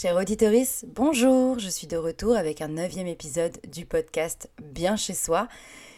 Chère 0.00 0.14
auditorice, 0.14 0.84
bonjour, 0.94 1.58
je 1.58 1.68
suis 1.68 1.88
de 1.88 1.96
retour 1.96 2.36
avec 2.36 2.60
un 2.60 2.68
neuvième 2.68 3.08
épisode 3.08 3.58
du 3.66 3.84
podcast 3.84 4.48
Bien 4.62 4.94
chez 4.94 5.12
soi. 5.12 5.48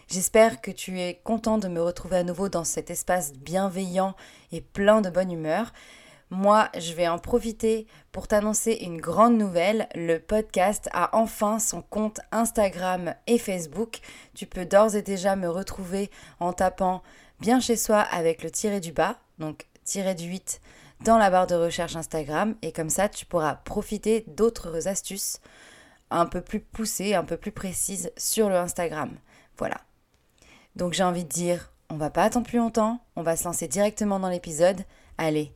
J'espère 0.09 0.63
que 0.63 0.71
tu 0.71 0.99
es 0.99 1.21
content 1.23 1.59
de 1.59 1.69
me 1.69 1.83
retrouver 1.83 2.17
à 2.17 2.23
nouveau 2.23 2.49
dans 2.49 2.65
cet 2.65 2.91
espace 2.91 3.35
bienveillant 3.35 4.17
et 4.53 4.63
plein 4.63 5.03
de 5.03 5.11
bonne 5.11 5.31
humeur. 5.31 5.75
Moi, 6.31 6.71
je 6.79 6.95
vais 6.95 7.09
en 7.09 7.19
profiter 7.19 7.87
pour 8.11 8.27
t'annoncer 8.27 8.73
une 8.73 9.03
grande 9.03 9.37
nouvelle. 9.37 9.87
Le 9.95 10.17
podcast 10.17 10.89
a 10.95 11.15
enfin 11.15 11.59
son 11.59 11.83
compte 11.83 12.21
Instagram 12.33 13.15
et 13.27 13.37
Facebook. 13.37 13.99
Tu 14.33 14.47
peux 14.47 14.65
d'ores 14.65 14.97
et 14.97 15.03
déjà 15.03 15.37
me 15.37 15.51
retrouver 15.51 16.11
en 16.39 16.55
tapant 16.55 17.03
bien 17.39 17.61
chez 17.61 17.77
soi 17.77 17.99
avec 17.99 18.43
le 18.43 18.51
tiré 18.51 18.81
du 18.81 18.93
bas, 18.93 19.19
donc 19.39 19.67
tiré 19.85 20.15
du 20.15 20.25
8 20.25 20.63
dans 21.05 21.19
la 21.19 21.31
barre 21.31 21.47
de 21.47 21.55
recherche 21.55 21.97
Instagram. 21.97 22.55
Et 22.63 22.73
comme 22.73 22.91
ça, 22.91 23.09
tu 23.09 23.27
pourras 23.27 23.55
profiter 23.55 24.25
d'autres 24.29 24.89
astuces 24.89 25.41
un 26.11 26.27
peu 26.27 26.41
plus 26.41 26.61
poussées, 26.61 27.15
un 27.15 27.25
peu 27.25 27.37
plus 27.37 27.53
précises 27.53 28.13
sur 28.17 28.49
le 28.49 28.57
Instagram. 28.57 29.11
Voilà. 29.59 29.81
Donc 30.77 30.93
j'ai 30.93 31.03
envie 31.03 31.25
de 31.25 31.29
dire, 31.29 31.73
on 31.89 31.97
va 31.97 32.11
pas 32.11 32.25
attendre 32.25 32.47
plus 32.47 32.59
longtemps, 32.59 33.01
on 33.17 33.23
va 33.23 33.37
se 33.37 33.45
lancer 33.45 33.69
directement 33.69 34.21
dans 34.21 34.29
l'épisode. 34.29 34.85
Allez, 35.19 35.53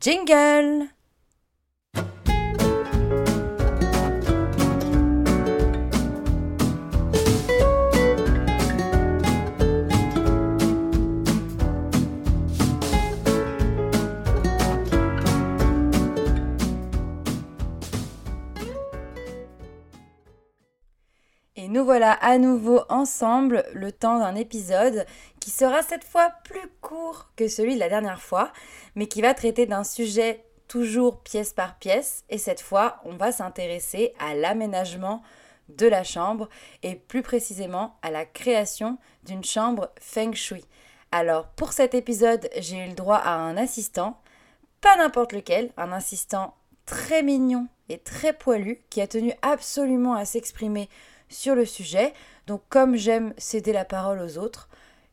Jingle 0.00 0.86
Nous 21.68 21.84
voilà 21.84 22.12
à 22.12 22.38
nouveau 22.38 22.80
ensemble 22.88 23.62
le 23.74 23.92
temps 23.92 24.20
d'un 24.20 24.36
épisode 24.36 25.04
qui 25.38 25.50
sera 25.50 25.82
cette 25.82 26.02
fois 26.02 26.32
plus 26.42 26.66
court 26.80 27.28
que 27.36 27.46
celui 27.46 27.74
de 27.74 27.78
la 27.78 27.90
dernière 27.90 28.22
fois, 28.22 28.54
mais 28.94 29.06
qui 29.06 29.20
va 29.20 29.34
traiter 29.34 29.66
d'un 29.66 29.84
sujet 29.84 30.46
toujours 30.66 31.20
pièce 31.20 31.52
par 31.52 31.78
pièce. 31.78 32.24
Et 32.30 32.38
cette 32.38 32.62
fois, 32.62 33.02
on 33.04 33.16
va 33.16 33.32
s'intéresser 33.32 34.14
à 34.18 34.34
l'aménagement 34.34 35.22
de 35.68 35.86
la 35.86 36.04
chambre 36.04 36.48
et 36.82 36.94
plus 36.94 37.20
précisément 37.20 37.98
à 38.00 38.10
la 38.10 38.24
création 38.24 38.96
d'une 39.24 39.44
chambre 39.44 39.90
feng 40.00 40.32
shui. 40.32 40.64
Alors 41.12 41.48
pour 41.48 41.74
cet 41.74 41.94
épisode, 41.94 42.48
j'ai 42.56 42.82
eu 42.82 42.88
le 42.88 42.94
droit 42.94 43.18
à 43.18 43.34
un 43.34 43.58
assistant, 43.58 44.18
pas 44.80 44.96
n'importe 44.96 45.34
lequel, 45.34 45.70
un 45.76 45.92
assistant 45.92 46.54
très 46.86 47.22
mignon 47.22 47.68
et 47.90 47.98
très 47.98 48.32
poilu 48.32 48.80
qui 48.88 49.02
a 49.02 49.06
tenu 49.06 49.34
absolument 49.42 50.14
à 50.14 50.24
s'exprimer 50.24 50.88
sur 51.28 51.54
le 51.54 51.64
sujet. 51.64 52.12
Donc 52.46 52.62
comme 52.68 52.96
j'aime 52.96 53.34
céder 53.38 53.72
la 53.72 53.84
parole 53.84 54.20
aux 54.20 54.38
autres, 54.38 54.68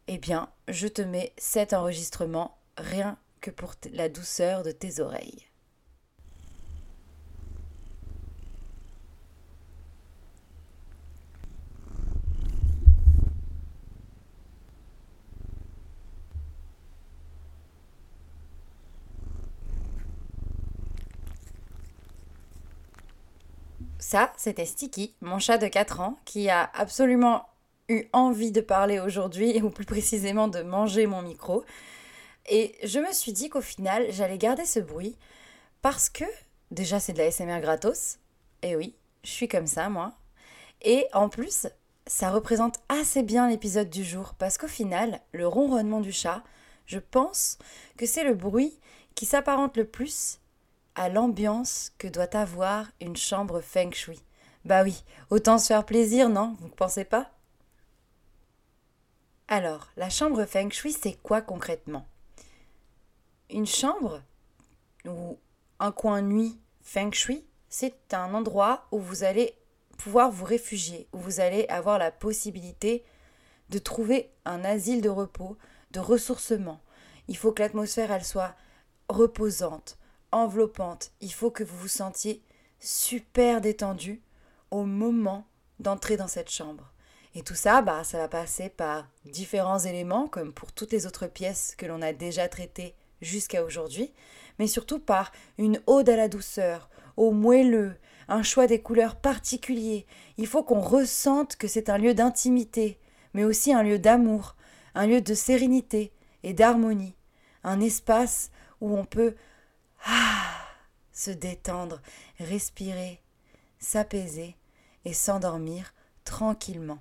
eh 0.07 0.17
bien, 0.17 0.49
je 0.67 0.87
te 0.87 1.01
mets 1.01 1.33
cet 1.37 1.73
enregistrement 1.73 2.57
rien 2.77 3.17
que 3.41 3.51
pour 3.51 3.73
la 3.91 4.09
douceur 4.09 4.63
de 4.63 4.71
tes 4.71 4.99
oreilles. 4.99 5.47
Ça, 24.07 24.31
c'était 24.37 24.67
Sticky, 24.67 25.15
mon 25.21 25.39
chat 25.39 25.57
de 25.57 25.65
4 25.65 25.99
ans, 25.99 26.19
qui 26.25 26.47
a 26.47 26.69
absolument 26.75 27.49
eu 27.89 28.03
envie 28.13 28.51
de 28.51 28.61
parler 28.61 28.99
aujourd'hui, 28.99 29.59
ou 29.63 29.71
plus 29.71 29.83
précisément 29.83 30.47
de 30.47 30.61
manger 30.61 31.07
mon 31.07 31.23
micro. 31.23 31.65
Et 32.47 32.75
je 32.83 32.99
me 32.99 33.11
suis 33.13 33.33
dit 33.33 33.49
qu'au 33.49 33.61
final, 33.61 34.05
j'allais 34.11 34.37
garder 34.37 34.63
ce 34.65 34.79
bruit 34.79 35.17
parce 35.81 36.11
que, 36.11 36.23
déjà, 36.69 36.99
c'est 36.99 37.13
de 37.13 37.17
la 37.17 37.31
SMR 37.31 37.61
gratos. 37.61 38.19
Et 38.61 38.75
oui, 38.75 38.93
je 39.23 39.31
suis 39.31 39.47
comme 39.47 39.65
ça, 39.65 39.89
moi. 39.89 40.13
Et 40.83 41.07
en 41.11 41.27
plus, 41.27 41.65
ça 42.05 42.29
représente 42.29 42.81
assez 42.89 43.23
bien 43.23 43.49
l'épisode 43.49 43.89
du 43.89 44.03
jour 44.03 44.35
parce 44.37 44.59
qu'au 44.59 44.67
final, 44.67 45.19
le 45.31 45.47
ronronnement 45.47 45.99
du 45.99 46.11
chat, 46.11 46.43
je 46.85 46.99
pense 46.99 47.57
que 47.97 48.05
c'est 48.05 48.23
le 48.23 48.35
bruit 48.35 48.77
qui 49.15 49.25
s'apparente 49.25 49.75
le 49.77 49.85
plus 49.85 50.41
à 50.95 51.09
l'ambiance 51.09 51.91
que 51.97 52.07
doit 52.07 52.35
avoir 52.35 52.87
une 53.01 53.17
chambre 53.17 53.61
feng 53.61 53.91
shui. 53.91 54.21
Bah 54.63 54.83
oui, 54.83 55.03
autant 55.29 55.57
se 55.57 55.67
faire 55.67 55.85
plaisir, 55.85 56.29
non? 56.29 56.55
Vous 56.59 56.67
ne 56.67 56.73
pensez 56.73 57.05
pas? 57.05 57.31
Alors, 59.47 59.89
la 59.95 60.09
chambre 60.09 60.45
feng 60.45 60.71
shui, 60.71 60.93
c'est 60.93 61.21
quoi 61.21 61.41
concrètement? 61.41 62.07
Une 63.49 63.67
chambre 63.67 64.21
ou 65.05 65.37
un 65.79 65.91
coin 65.91 66.21
nuit 66.21 66.59
feng 66.81 67.11
shui, 67.11 67.45
c'est 67.69 68.13
un 68.13 68.33
endroit 68.33 68.87
où 68.91 68.99
vous 68.99 69.23
allez 69.23 69.55
pouvoir 69.97 70.31
vous 70.31 70.45
réfugier, 70.45 71.07
où 71.13 71.19
vous 71.19 71.39
allez 71.39 71.65
avoir 71.67 71.99
la 71.99 72.11
possibilité 72.11 73.03
de 73.69 73.79
trouver 73.79 74.31
un 74.45 74.63
asile 74.63 75.01
de 75.01 75.09
repos, 75.09 75.57
de 75.91 75.99
ressourcement. 75.99 76.79
Il 77.27 77.37
faut 77.37 77.51
que 77.51 77.61
l'atmosphère 77.61 78.11
elle 78.11 78.23
soit 78.23 78.55
reposante, 79.09 79.97
enveloppante. 80.35 81.11
Il 81.21 81.31
faut 81.31 81.49
que 81.49 81.63
vous 81.63 81.77
vous 81.77 81.87
sentiez 81.87 82.41
super 82.79 83.61
détendu 83.61 84.21
au 84.69 84.83
moment 84.83 85.47
d'entrer 85.79 86.17
dans 86.17 86.27
cette 86.27 86.49
chambre. 86.49 86.91
Et 87.35 87.41
tout 87.41 87.55
ça, 87.55 87.81
bah, 87.81 88.03
ça 88.03 88.17
va 88.17 88.27
passer 88.27 88.69
par 88.69 89.07
différents 89.25 89.79
éléments, 89.79 90.27
comme 90.27 90.53
pour 90.53 90.71
toutes 90.71 90.91
les 90.91 91.05
autres 91.05 91.27
pièces 91.27 91.75
que 91.77 91.85
l'on 91.85 92.01
a 92.01 92.13
déjà 92.13 92.47
traitées 92.47 92.95
jusqu'à 93.21 93.63
aujourd'hui, 93.63 94.13
mais 94.59 94.67
surtout 94.67 94.99
par 94.99 95.31
une 95.57 95.81
ode 95.87 96.09
à 96.09 96.15
la 96.15 96.27
douceur, 96.27 96.89
au 97.17 97.31
moelleux, 97.31 97.95
un 98.27 98.43
choix 98.43 98.67
des 98.67 98.81
couleurs 98.81 99.15
particuliers. 99.15 100.05
Il 100.37 100.47
faut 100.47 100.63
qu'on 100.63 100.81
ressente 100.81 101.55
que 101.55 101.67
c'est 101.67 101.89
un 101.89 101.97
lieu 101.97 102.13
d'intimité, 102.13 102.99
mais 103.33 103.43
aussi 103.43 103.73
un 103.73 103.83
lieu 103.83 103.99
d'amour, 103.99 104.55
un 104.95 105.07
lieu 105.07 105.21
de 105.21 105.33
sérénité 105.33 106.11
et 106.43 106.53
d'harmonie, 106.53 107.15
un 107.63 107.79
espace 107.79 108.49
où 108.81 108.97
on 108.97 109.05
peut 109.05 109.35
ah, 110.05 110.45
se 111.11 111.31
détendre, 111.31 112.01
respirer, 112.39 113.21
s'apaiser 113.79 114.55
et 115.03 115.13
s'endormir 115.13 115.93
tranquillement. 116.23 116.99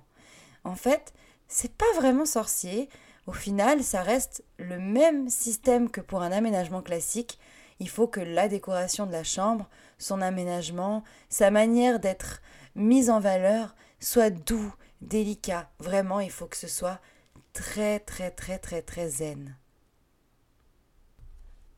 En 0.63 0.75
fait, 0.75 1.13
c'est 1.47 1.71
pas 1.71 1.91
vraiment 1.95 2.25
sorcier. 2.25 2.89
Au 3.27 3.33
final, 3.33 3.83
ça 3.83 4.01
reste 4.01 4.43
le 4.57 4.79
même 4.79 5.29
système 5.29 5.89
que 5.89 6.01
pour 6.01 6.21
un 6.21 6.31
aménagement 6.31 6.81
classique. 6.81 7.39
Il 7.79 7.89
faut 7.89 8.07
que 8.07 8.19
la 8.19 8.47
décoration 8.47 9.05
de 9.05 9.11
la 9.11 9.23
chambre, 9.23 9.69
son 9.97 10.21
aménagement, 10.21 11.03
sa 11.29 11.51
manière 11.51 11.99
d'être 11.99 12.41
mise 12.75 13.09
en 13.09 13.19
valeur 13.19 13.75
soit 13.99 14.29
doux, 14.29 14.73
délicat. 15.01 15.69
Vraiment, 15.79 16.19
il 16.19 16.31
faut 16.31 16.45
que 16.45 16.57
ce 16.57 16.67
soit 16.67 16.99
très 17.53 17.99
très 17.99 18.31
très 18.31 18.59
très 18.59 18.81
très 18.81 19.09
zen. 19.09 19.55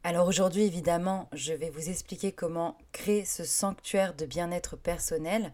Alors 0.07 0.25
aujourd'hui, 0.25 0.63
évidemment, 0.63 1.27
je 1.33 1.51
vais 1.51 1.69
vous 1.69 1.89
expliquer 1.89 2.31
comment 2.31 2.77
créer 2.93 3.25
ce 3.25 3.43
sanctuaire 3.43 4.13
de 4.13 4.25
bien-être 4.25 4.77
personnel 4.77 5.51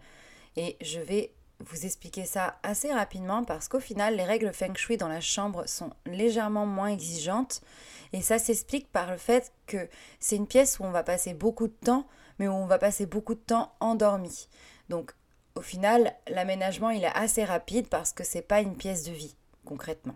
et 0.54 0.76
je 0.80 1.00
vais 1.00 1.32
vous 1.58 1.84
expliquer 1.84 2.24
ça 2.24 2.60
assez 2.62 2.92
rapidement 2.92 3.42
parce 3.42 3.66
qu'au 3.66 3.80
final, 3.80 4.14
les 4.14 4.22
règles 4.22 4.52
feng 4.52 4.76
shui 4.76 4.96
dans 4.96 5.08
la 5.08 5.20
chambre 5.20 5.68
sont 5.68 5.90
légèrement 6.06 6.66
moins 6.66 6.90
exigeantes 6.90 7.62
et 8.12 8.22
ça 8.22 8.38
s'explique 8.38 8.92
par 8.92 9.10
le 9.10 9.16
fait 9.16 9.52
que 9.66 9.88
c'est 10.20 10.36
une 10.36 10.46
pièce 10.46 10.78
où 10.78 10.84
on 10.84 10.92
va 10.92 11.02
passer 11.02 11.34
beaucoup 11.34 11.66
de 11.66 11.72
temps, 11.72 12.06
mais 12.38 12.46
où 12.46 12.52
on 12.52 12.66
va 12.66 12.78
passer 12.78 13.06
beaucoup 13.06 13.34
de 13.34 13.40
temps 13.40 13.74
endormi. 13.80 14.46
Donc 14.88 15.16
au 15.56 15.62
final, 15.62 16.14
l'aménagement 16.28 16.90
il 16.90 17.02
est 17.02 17.16
assez 17.16 17.42
rapide 17.42 17.88
parce 17.88 18.12
que 18.12 18.22
c'est 18.22 18.40
pas 18.40 18.60
une 18.60 18.76
pièce 18.76 19.02
de 19.02 19.10
vie 19.10 19.34
concrètement. 19.64 20.14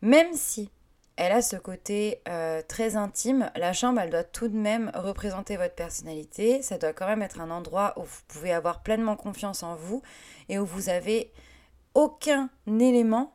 Même 0.00 0.32
si 0.32 0.70
elle 1.16 1.32
a 1.32 1.42
ce 1.42 1.56
côté 1.56 2.20
euh, 2.28 2.62
très 2.66 2.96
intime. 2.96 3.50
La 3.56 3.72
chambre, 3.72 4.00
elle 4.00 4.10
doit 4.10 4.24
tout 4.24 4.48
de 4.48 4.56
même 4.56 4.90
représenter 4.94 5.56
votre 5.56 5.74
personnalité. 5.74 6.60
Ça 6.62 6.76
doit 6.76 6.92
quand 6.92 7.06
même 7.06 7.22
être 7.22 7.40
un 7.40 7.50
endroit 7.50 7.94
où 7.96 8.02
vous 8.02 8.22
pouvez 8.28 8.52
avoir 8.52 8.82
pleinement 8.82 9.16
confiance 9.16 9.62
en 9.62 9.74
vous 9.76 10.02
et 10.48 10.58
où 10.58 10.66
vous 10.66 10.88
avez 10.88 11.32
aucun 11.94 12.50
élément 12.66 13.32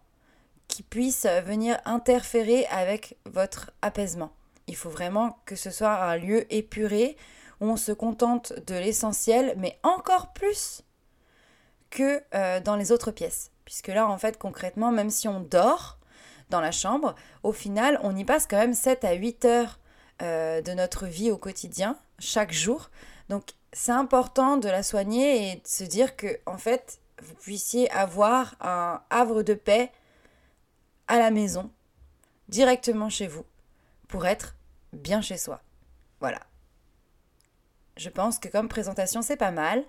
qui 0.67 0.83
puisse 0.83 1.25
venir 1.45 1.79
interférer 1.85 2.65
avec 2.67 3.17
votre 3.25 3.71
apaisement. 3.81 4.31
Il 4.67 4.75
faut 4.75 4.89
vraiment 4.89 5.39
que 5.45 5.55
ce 5.55 5.71
soit 5.71 6.03
un 6.03 6.17
lieu 6.17 6.51
épuré 6.53 7.17
où 7.59 7.65
on 7.65 7.77
se 7.77 7.91
contente 7.91 8.53
de 8.67 8.75
l'essentiel, 8.75 9.55
mais 9.57 9.79
encore 9.83 10.33
plus 10.33 10.83
que 11.89 12.21
euh, 12.33 12.59
dans 12.59 12.75
les 12.75 12.91
autres 12.91 13.11
pièces. 13.11 13.51
Puisque 13.65 13.89
là, 13.89 14.07
en 14.07 14.17
fait, 14.17 14.37
concrètement, 14.37 14.91
même 14.91 15.09
si 15.09 15.27
on 15.27 15.39
dort, 15.41 15.97
dans 16.51 16.61
la 16.61 16.71
chambre, 16.71 17.15
au 17.41 17.51
final, 17.51 17.99
on 18.03 18.15
y 18.15 18.23
passe 18.23 18.45
quand 18.45 18.57
même 18.57 18.75
7 18.75 19.03
à 19.03 19.13
8 19.13 19.45
heures 19.45 19.79
euh, 20.21 20.61
de 20.61 20.73
notre 20.73 21.07
vie 21.07 21.31
au 21.31 21.37
quotidien, 21.37 21.97
chaque 22.19 22.51
jour. 22.51 22.91
Donc 23.29 23.43
c'est 23.73 23.91
important 23.91 24.57
de 24.57 24.69
la 24.69 24.83
soigner 24.83 25.51
et 25.51 25.55
de 25.55 25.67
se 25.67 25.83
dire 25.83 26.15
que 26.15 26.39
en 26.45 26.57
fait, 26.57 26.99
vous 27.23 27.33
puissiez 27.33 27.89
avoir 27.91 28.55
un 28.61 29.01
havre 29.09 29.41
de 29.41 29.55
paix 29.55 29.91
à 31.07 31.17
la 31.17 31.31
maison, 31.31 31.71
directement 32.49 33.09
chez 33.09 33.27
vous, 33.27 33.45
pour 34.07 34.25
être 34.27 34.55
bien 34.93 35.21
chez 35.21 35.37
soi. 35.37 35.61
Voilà. 36.19 36.41
Je 37.97 38.09
pense 38.09 38.39
que 38.39 38.47
comme 38.47 38.67
présentation, 38.67 39.21
c'est 39.21 39.37
pas 39.37 39.51
mal. 39.51 39.83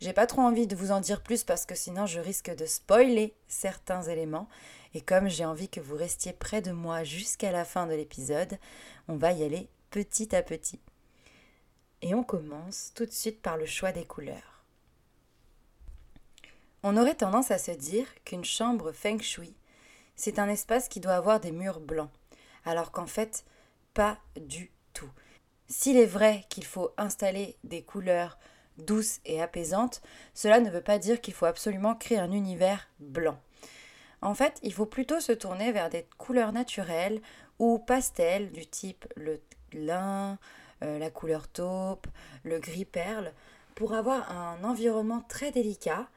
J'ai 0.00 0.12
pas 0.12 0.26
trop 0.26 0.42
envie 0.42 0.66
de 0.66 0.76
vous 0.76 0.90
en 0.90 1.00
dire 1.00 1.22
plus 1.22 1.44
parce 1.44 1.66
que 1.66 1.74
sinon 1.74 2.06
je 2.06 2.20
risque 2.20 2.54
de 2.54 2.66
spoiler 2.66 3.34
certains 3.48 4.02
éléments. 4.02 4.48
Et 4.94 5.00
comme 5.00 5.28
j'ai 5.28 5.44
envie 5.44 5.68
que 5.68 5.80
vous 5.80 5.96
restiez 5.96 6.32
près 6.32 6.62
de 6.62 6.70
moi 6.70 7.02
jusqu'à 7.02 7.50
la 7.50 7.64
fin 7.64 7.86
de 7.86 7.94
l'épisode, 7.94 8.58
on 9.08 9.16
va 9.16 9.32
y 9.32 9.42
aller 9.42 9.68
petit 9.90 10.34
à 10.34 10.42
petit. 10.42 10.80
Et 12.02 12.14
on 12.14 12.22
commence 12.22 12.92
tout 12.94 13.04
de 13.04 13.10
suite 13.10 13.42
par 13.42 13.56
le 13.56 13.66
choix 13.66 13.92
des 13.92 14.04
couleurs. 14.04 14.64
On 16.82 16.96
aurait 16.96 17.14
tendance 17.14 17.50
à 17.50 17.58
se 17.58 17.70
dire 17.70 18.06
qu'une 18.24 18.44
chambre 18.44 18.92
feng 18.92 19.20
shui, 19.20 19.54
c'est 20.16 20.38
un 20.38 20.48
espace 20.48 20.88
qui 20.88 21.00
doit 21.00 21.14
avoir 21.14 21.40
des 21.40 21.50
murs 21.50 21.80
blancs, 21.80 22.10
alors 22.64 22.92
qu'en 22.92 23.06
fait, 23.06 23.44
pas 23.94 24.18
du 24.36 24.70
tout. 24.92 25.10
S'il 25.66 25.96
est 25.96 26.06
vrai 26.06 26.44
qu'il 26.50 26.64
faut 26.64 26.92
installer 26.98 27.56
des 27.64 27.82
couleurs 27.82 28.38
douces 28.76 29.20
et 29.24 29.40
apaisantes, 29.40 30.02
cela 30.34 30.60
ne 30.60 30.70
veut 30.70 30.82
pas 30.82 30.98
dire 30.98 31.20
qu'il 31.20 31.34
faut 31.34 31.46
absolument 31.46 31.94
créer 31.94 32.18
un 32.18 32.32
univers 32.32 32.88
blanc. 33.00 33.40
En 34.24 34.34
fait, 34.34 34.58
il 34.62 34.72
faut 34.72 34.86
plutôt 34.86 35.20
se 35.20 35.32
tourner 35.32 35.70
vers 35.70 35.90
des 35.90 36.06
couleurs 36.16 36.52
naturelles 36.52 37.20
ou 37.58 37.78
pastels 37.78 38.50
du 38.52 38.66
type 38.66 39.06
le 39.16 39.38
lin, 39.74 40.38
euh, 40.82 40.98
la 40.98 41.10
couleur 41.10 41.46
taupe, 41.46 42.06
le 42.42 42.58
gris 42.58 42.86
perle, 42.86 43.34
pour 43.74 43.92
avoir 43.92 44.32
un 44.32 44.64
environnement 44.64 45.20
très 45.28 45.50
délicat 45.50 46.08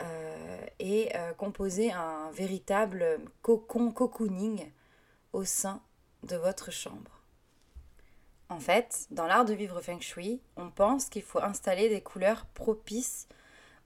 euh, 0.00 0.66
et 0.80 1.14
euh, 1.14 1.32
composer 1.34 1.92
un 1.92 2.32
véritable 2.32 3.20
cocon 3.42 3.92
cocooning 3.92 4.68
au 5.32 5.44
sein 5.44 5.80
de 6.24 6.34
votre 6.34 6.72
chambre. 6.72 7.22
En 8.48 8.58
fait, 8.58 9.06
dans 9.12 9.26
l'art 9.26 9.44
de 9.44 9.54
vivre 9.54 9.80
feng 9.80 10.00
shui, 10.00 10.40
on 10.56 10.68
pense 10.68 11.08
qu'il 11.08 11.22
faut 11.22 11.40
installer 11.40 11.88
des 11.88 12.00
couleurs 12.00 12.44
propices 12.54 13.28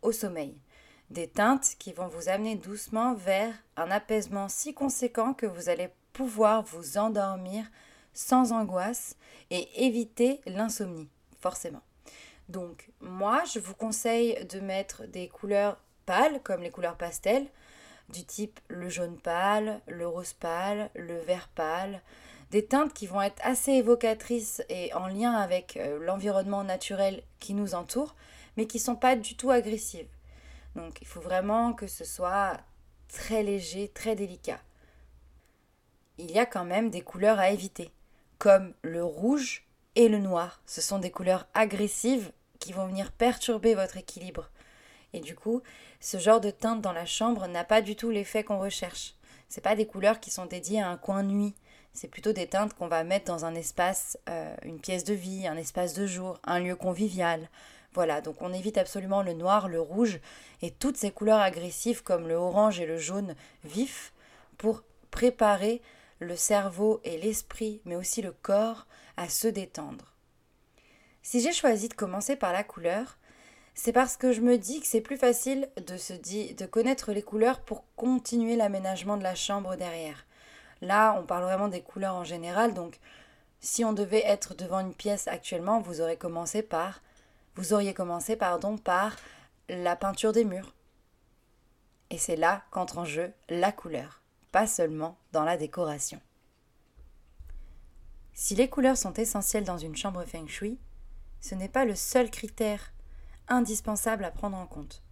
au 0.01 0.13
sommeil, 0.13 0.57
des 1.11 1.29
teintes 1.29 1.77
qui 1.79 1.93
vont 1.93 2.09
vous 2.09 2.29
amener 2.29 2.57
doucement 2.57 3.15
vers 3.15 3.55
un 3.77 3.91
apaisement 3.91 4.49
si 4.49 4.75
conséquent 4.75 5.35
que 5.35 5.47
vous 5.47 5.69
allez 5.69 5.89
pouvoir 6.13 6.63
vous 6.63 6.99
endormir 6.99 7.65
sans 8.13 8.53
angoisse 8.53 9.17
et 9.51 9.87
éviter 9.87 10.41
l'insomnie, 10.47 11.09
forcément. 11.41 11.83
Donc, 12.49 12.91
moi, 13.01 13.43
je 13.53 13.59
vous 13.59 13.75
conseille 13.75 14.45
de 14.47 14.61
mettre 14.61 15.07
des 15.07 15.29
couleurs 15.29 15.79
pâles, 16.07 16.41
comme 16.43 16.63
les 16.63 16.71
couleurs 16.71 16.97
pastel, 16.97 17.47
du 18.09 18.25
type 18.25 18.61
le 18.69 18.89
jaune 18.89 19.19
pâle, 19.19 19.81
le 19.87 20.07
rose 20.07 20.33
pâle, 20.33 20.91
le 20.95 21.19
vert 21.19 21.49
pâle, 21.55 22.01
des 22.51 22.65
teintes 22.65 22.95
qui 22.95 23.07
vont 23.07 23.21
être 23.21 23.41
assez 23.45 23.73
évocatrices 23.73 24.63
et 24.69 24.95
en 24.95 25.09
lien 25.09 25.33
avec 25.33 25.77
euh, 25.77 25.99
l'environnement 25.99 26.63
naturel 26.63 27.23
qui 27.41 27.55
nous 27.55 27.75
entoure, 27.75 28.15
mais 28.57 28.67
qui 28.67 28.79
ne 28.79 28.83
sont 28.83 28.97
pas 28.97 29.17
du 29.17 29.37
tout 29.37 29.51
agressives. 29.51 30.07
Donc 30.77 30.99
il 31.01 31.07
faut 31.07 31.21
vraiment 31.21 31.73
que 31.73 31.87
ce 31.87 32.05
soit 32.05 32.59
très 33.09 33.43
léger, 33.43 33.89
très 33.89 34.15
délicat. 34.15 34.61
Il 36.19 36.31
y 36.31 36.39
a 36.39 36.47
quand 36.47 36.65
même 36.65 36.91
des 36.91 37.01
couleurs 37.01 37.39
à 37.39 37.51
éviter, 37.51 37.91
comme 38.39 38.75
le 38.83 39.03
rouge 39.03 39.67
et 39.95 40.09
le 40.09 40.19
noir. 40.19 40.61
Ce 40.67 40.81
sont 40.81 40.99
des 40.99 41.11
couleurs 41.11 41.47
agressives 41.55 42.31
qui 42.59 42.73
vont 42.73 42.87
venir 42.87 43.11
perturber 43.11 43.75
votre 43.75 43.97
équilibre. 43.97 44.51
Et 45.13 45.21
du 45.21 45.35
coup, 45.35 45.63
ce 46.01 46.19
genre 46.19 46.41
de 46.41 46.51
teinte 46.51 46.83
dans 46.83 46.93
la 46.93 47.07
chambre 47.07 47.47
n'a 47.49 47.65
pas 47.65 47.81
du 47.81 47.97
tout 47.97 48.11
l'effet 48.11 48.45
qu'on 48.45 48.59
recherche. 48.59 49.15
Ce 49.49 49.61
pas 49.61 49.77
des 49.77 49.87
couleurs 49.87 50.21
qui 50.21 50.31
sont 50.31 50.47
dédiées 50.47 50.83
à 50.83 50.91
un 50.91 50.97
coin 50.97 51.23
nuit. 51.23 51.55
C'est 51.95 52.09
plutôt 52.09 52.33
des 52.33 52.47
teintes 52.47 52.75
qu'on 52.75 52.89
va 52.89 53.05
mettre 53.05 53.27
dans 53.27 53.47
un 53.47 53.55
espace, 53.55 54.19
euh, 54.29 54.55
une 54.65 54.81
pièce 54.81 55.05
de 55.05 55.15
vie, 55.15 55.47
un 55.47 55.57
espace 55.57 55.95
de 55.95 56.07
jour, 56.07 56.39
un 56.45 56.59
lieu 56.59 56.77
convivial. 56.77 57.49
Voilà, 57.97 58.21
donc 58.21 58.43
on 58.43 58.53
évite 58.53 58.77
absolument 58.77 59.23
le 59.23 59.33
noir, 59.33 59.69
le 59.69 59.81
rouge 59.81 60.21
et 60.61 60.71
toutes 60.71 60.99
ces 60.99 61.11
couleurs 61.11 61.41
agressives 61.41 62.03
comme 62.03 62.29
le 62.29 62.35
orange 62.35 62.79
et 62.79 62.85
le 62.85 62.99
jaune 62.99 63.35
vif 63.65 64.13
pour 64.59 64.83
préparer 65.11 65.81
le 66.19 66.37
cerveau 66.37 67.01
et 67.05 67.17
l'esprit, 67.17 67.81
mais 67.87 67.97
aussi 67.97 68.21
le 68.21 68.33
corps, 68.33 68.87
à 69.17 69.31
se 69.31 69.49
détendre. 69.49 70.13
Si 71.23 71.41
j'ai 71.41 71.55
choisi 71.55 71.89
de 71.89 71.95
commencer 71.95 72.37
par 72.37 72.53
la 72.53 72.65
couleur, 72.65 73.17
c'est 73.73 73.93
parce 73.93 74.19
que 74.19 74.31
je 74.31 74.43
me 74.43 74.59
dis 74.59 74.83
que 74.83 74.87
c'est 74.87 75.01
plus 75.01 75.17
facile 75.17 75.71
de 75.79 76.53
de 76.53 76.67
connaître 76.67 77.13
les 77.13 77.23
couleurs 77.23 77.61
pour 77.61 77.85
continuer 77.97 78.57
l'aménagement 78.57 79.17
de 79.17 79.23
la 79.23 79.35
chambre 79.35 79.75
derrière. 79.75 80.27
Là, 80.83 81.17
on 81.19 81.25
parle 81.25 81.45
vraiment 81.45 81.69
des 81.69 81.81
couleurs 81.81 82.17
en 82.17 82.25
général, 82.25 82.75
donc 82.75 82.99
si 83.61 83.87
on 83.87 83.95
devait 83.95 84.27
être 84.27 84.55
devant 84.55 84.81
une 84.81 84.93
pièce 84.93 85.29
actuellement, 85.29 85.81
vous 85.81 86.03
aurez 86.03 86.19
commencé 86.19 86.61
par 86.61 87.01
vous 87.57 87.73
auriez 87.73 87.95
commencé 87.95 88.37
pardon 88.37 88.79
par 88.79 89.17
la 89.69 89.97
peinture 89.97 90.33
des 90.33 90.45
murs. 90.45 90.75
Et 92.11 92.19
c'est 92.19 92.37
là 92.37 92.65
qu'entre 92.71 92.99
en 92.99 93.05
jeu 93.05 93.33
la 93.49 93.73
couleur, 93.73 94.23
pas 94.53 94.67
seulement 94.67 95.19
dans 95.33 95.45
la 95.45 95.57
décoration. 95.57 96.21
Si 98.35 98.55
les 98.55 98.69
couleurs 98.69 98.99
sont 98.99 99.15
essentielles 99.15 99.65
dans 99.65 99.79
une 99.79 99.97
chambre 99.97 100.25
feng 100.25 100.47
shui, 100.47 100.79
ce 101.41 101.55
n'est 101.55 101.69
pas 101.69 101.85
le 101.85 101.95
seul 101.95 102.31
critère 102.31 102.93
indispensable 103.49 104.25
à 104.25 104.31
prendre 104.31 104.57
en 104.57 104.67
compte. 104.67 105.03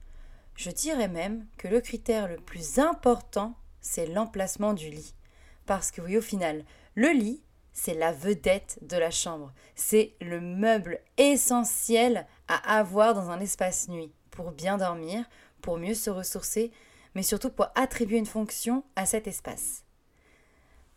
Je 0.57 0.71
dirais 0.71 1.09
même 1.09 1.47
que 1.57 1.69
le 1.69 1.81
critère 1.81 2.29
le 2.29 2.37
plus 2.37 2.79
important, 2.79 3.57
c'est 3.81 4.07
l'emplacement 4.07 4.75
du 4.75 4.91
lit. 4.91 5.15
Parce 5.67 5.91
que 5.91 6.01
oui, 6.01 6.17
au 6.17 6.23
final, 6.23 6.65
le 6.95 7.09
lit, 7.09 7.43
c'est 7.75 7.95
la 7.95 8.13
vedette 8.13 8.79
de 8.81 8.97
la 8.97 9.11
chambre. 9.11 9.53
C'est 9.75 10.15
le 10.21 10.41
meuble 10.41 11.01
essentiel 11.19 12.27
à 12.49 12.79
avoir 12.79 13.13
dans 13.13 13.31
un 13.31 13.41
espace 13.41 13.89
nuit 13.89 14.13
pour 14.31 14.53
bien 14.53 14.79
dormir, 14.79 15.25
pour 15.61 15.77
mieux 15.77 15.95
se 15.95 16.09
ressourcer, 16.09 16.73
mais 17.15 17.23
surtout 17.23 17.51
pour 17.51 17.67
attribuer 17.75 18.17
une 18.17 18.27
fonction 18.27 18.85
à 18.97 19.05
cet 19.05 19.27
espace. 19.27 19.85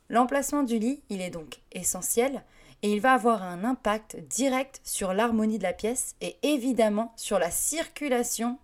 L'emplacement 0.10 0.64
du 0.64 0.80
lit, 0.80 1.04
il 1.10 1.20
est 1.20 1.32
donc 1.32 1.62
essentiel 1.74 2.44
et 2.84 2.94
il 2.94 3.02
va 3.02 3.14
avoir 3.14 3.44
un 3.44 3.64
impact 3.64 4.16
direct 4.16 4.80
sur 4.84 5.14
l'harmonie 5.14 5.58
de 5.58 5.64
la 5.64 5.74
pièce 5.74 6.16
et 6.22 6.38
évidemment 6.44 7.12
sur 7.18 7.40
la 7.40 7.52
circulation 7.52 8.60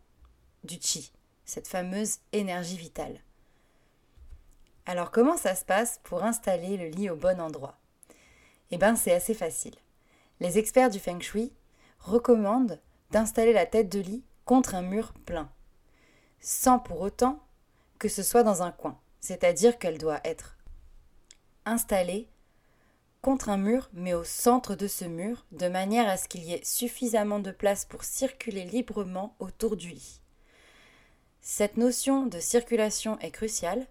du 0.63 0.77
chi, 0.79 1.12
cette 1.46 1.67
fameuse 1.67 2.20
énergie 2.32 2.77
vitale. 2.77 3.20
Alors 4.86 5.12
comment 5.12 5.38
ça 5.38 5.55
se 5.55 5.65
passe 5.65 6.00
pour 6.03 6.24
installer 6.24 6.77
le 6.77 6.88
lit 6.88 7.10
au 7.10 7.15
bon 7.15 7.41
endroit? 7.41 7.77
Eh 8.74 8.77
bien 8.77 8.96
c'est 8.96 9.13
assez 9.13 9.36
facile. 9.36 9.75
Les 10.39 10.58
experts 10.58 10.89
du 10.89 10.98
feng 10.98 11.20
shui 11.20 11.53
recommandent 12.00 12.82
d'installer 13.12 13.53
la 13.53 13.68
tête 13.68 13.88
de 13.88 14.00
lit 14.00 14.24
contre 14.46 14.74
un 14.74 14.82
mur 14.82 15.13
plein, 15.27 15.51
sans 16.39 16.80
pour 16.80 17.01
autant 17.01 17.39
que 18.00 18.10
ce 18.10 18.24
soit 18.24 18.42
dans 18.42 18.63
un 18.63 18.72
coin, 18.72 19.00
c'est-à-dire 19.20 19.77
qu'elle 19.77 20.00
doit 20.00 20.22
être 20.24 20.58
installée 21.68 22.27
contre 23.22 23.50
un 23.50 23.58
mur, 23.58 23.92
mais 23.94 24.15
au 24.15 24.24
centre 24.24 24.74
de 24.74 24.88
ce 24.88 25.06
mur, 25.06 25.46
de 25.51 25.68
manière 25.68 26.10
à 26.10 26.18
ce 26.18 26.27
qu'il 26.27 26.44
y 26.44 26.53
ait 26.53 26.65
suffisamment 26.65 27.38
de 27.38 27.51
place 27.51 27.86
pour 27.86 28.03
circuler 28.03 28.63
librement 28.63 29.36
autour 29.38 29.77
du 29.77 29.89
lit. 29.89 30.20
Cette 31.42 31.77
notion 31.77 32.25
de 32.25 32.39
circulation 32.39 33.20
est 33.20 33.30
cruciale 33.30 33.86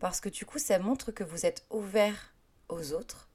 parce 0.00 0.20
que 0.20 0.28
du 0.28 0.44
coup 0.44 0.58
ça 0.58 0.80
montre 0.80 1.12
que 1.12 1.22
vous 1.22 1.46
êtes 1.46 1.64
ouvert 1.70 2.34
aux 2.68 2.94
autres, 2.94 3.28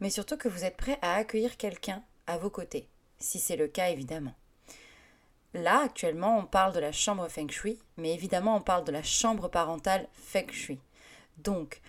mais 0.00 0.10
surtout 0.10 0.36
que 0.36 0.48
vous 0.48 0.64
êtes 0.64 0.76
prêt 0.76 0.98
à 1.02 1.14
accueillir 1.14 1.56
quelqu'un 1.56 2.02
à 2.26 2.38
vos 2.38 2.50
côtés, 2.50 2.88
si 3.18 3.38
c'est 3.38 3.56
le 3.56 3.68
cas 3.68 3.90
évidemment. 3.90 4.34
Là, 5.52 5.80
actuellement, 5.80 6.38
on 6.38 6.44
parle 6.44 6.72
de 6.72 6.80
la 6.80 6.92
chambre 6.92 7.28
feng 7.28 7.48
shui, 7.48 7.78
mais 7.96 8.14
évidemment, 8.14 8.56
on 8.56 8.60
parle 8.60 8.84
de 8.84 8.92
la 8.92 9.02
chambre 9.02 9.48
parentale 9.48 10.08
feng 10.12 10.50
shui. 10.50 10.78
Donc, 11.38 11.80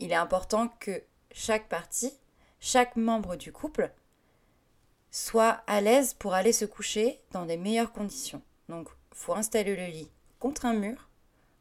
il 0.00 0.10
est 0.10 0.16
important 0.16 0.68
que 0.80 1.02
chaque 1.30 1.68
partie, 1.68 2.12
chaque 2.58 2.96
membre 2.96 3.36
du 3.36 3.52
couple, 3.52 3.92
soit 5.12 5.62
à 5.66 5.80
l'aise 5.80 6.14
pour 6.14 6.34
aller 6.34 6.52
se 6.52 6.64
coucher 6.64 7.20
dans 7.30 7.46
des 7.46 7.56
meilleures 7.56 7.92
conditions. 7.92 8.42
Donc, 8.68 8.88
il 9.12 9.18
faut 9.18 9.34
installer 9.34 9.76
le 9.76 9.86
lit 9.86 10.10
contre 10.40 10.66
un 10.66 10.74
mur, 10.74 11.08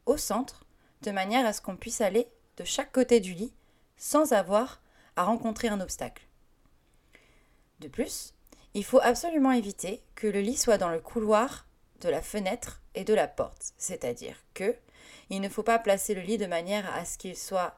au 0.05 0.17
centre, 0.17 0.65
de 1.03 1.11
manière 1.11 1.45
à 1.45 1.53
ce 1.53 1.61
qu'on 1.61 1.75
puisse 1.75 2.01
aller 2.01 2.27
de 2.57 2.63
chaque 2.63 2.91
côté 2.91 3.19
du 3.19 3.33
lit 3.33 3.53
sans 3.97 4.33
avoir 4.33 4.81
à 5.17 5.23
rencontrer 5.23 5.67
un 5.67 5.81
obstacle. 5.81 6.25
De 7.79 7.89
plus, 7.89 8.33
il 8.73 8.85
faut 8.85 9.01
absolument 9.01 9.51
éviter 9.51 10.01
que 10.15 10.27
le 10.27 10.39
lit 10.39 10.55
soit 10.55 10.77
dans 10.77 10.89
le 10.89 10.99
couloir 10.99 11.67
de 12.01 12.09
la 12.09 12.21
fenêtre 12.21 12.81
et 12.95 13.03
de 13.03 13.13
la 13.13 13.27
porte, 13.27 13.73
c'est-à-dire 13.77 14.37
que 14.53 14.75
il 15.29 15.41
ne 15.41 15.49
faut 15.49 15.63
pas 15.63 15.79
placer 15.79 16.13
le 16.13 16.21
lit 16.21 16.37
de 16.37 16.45
manière 16.45 16.89
à 16.95 17.03
ce 17.03 17.17
qu'il 17.17 17.35
soit 17.35 17.75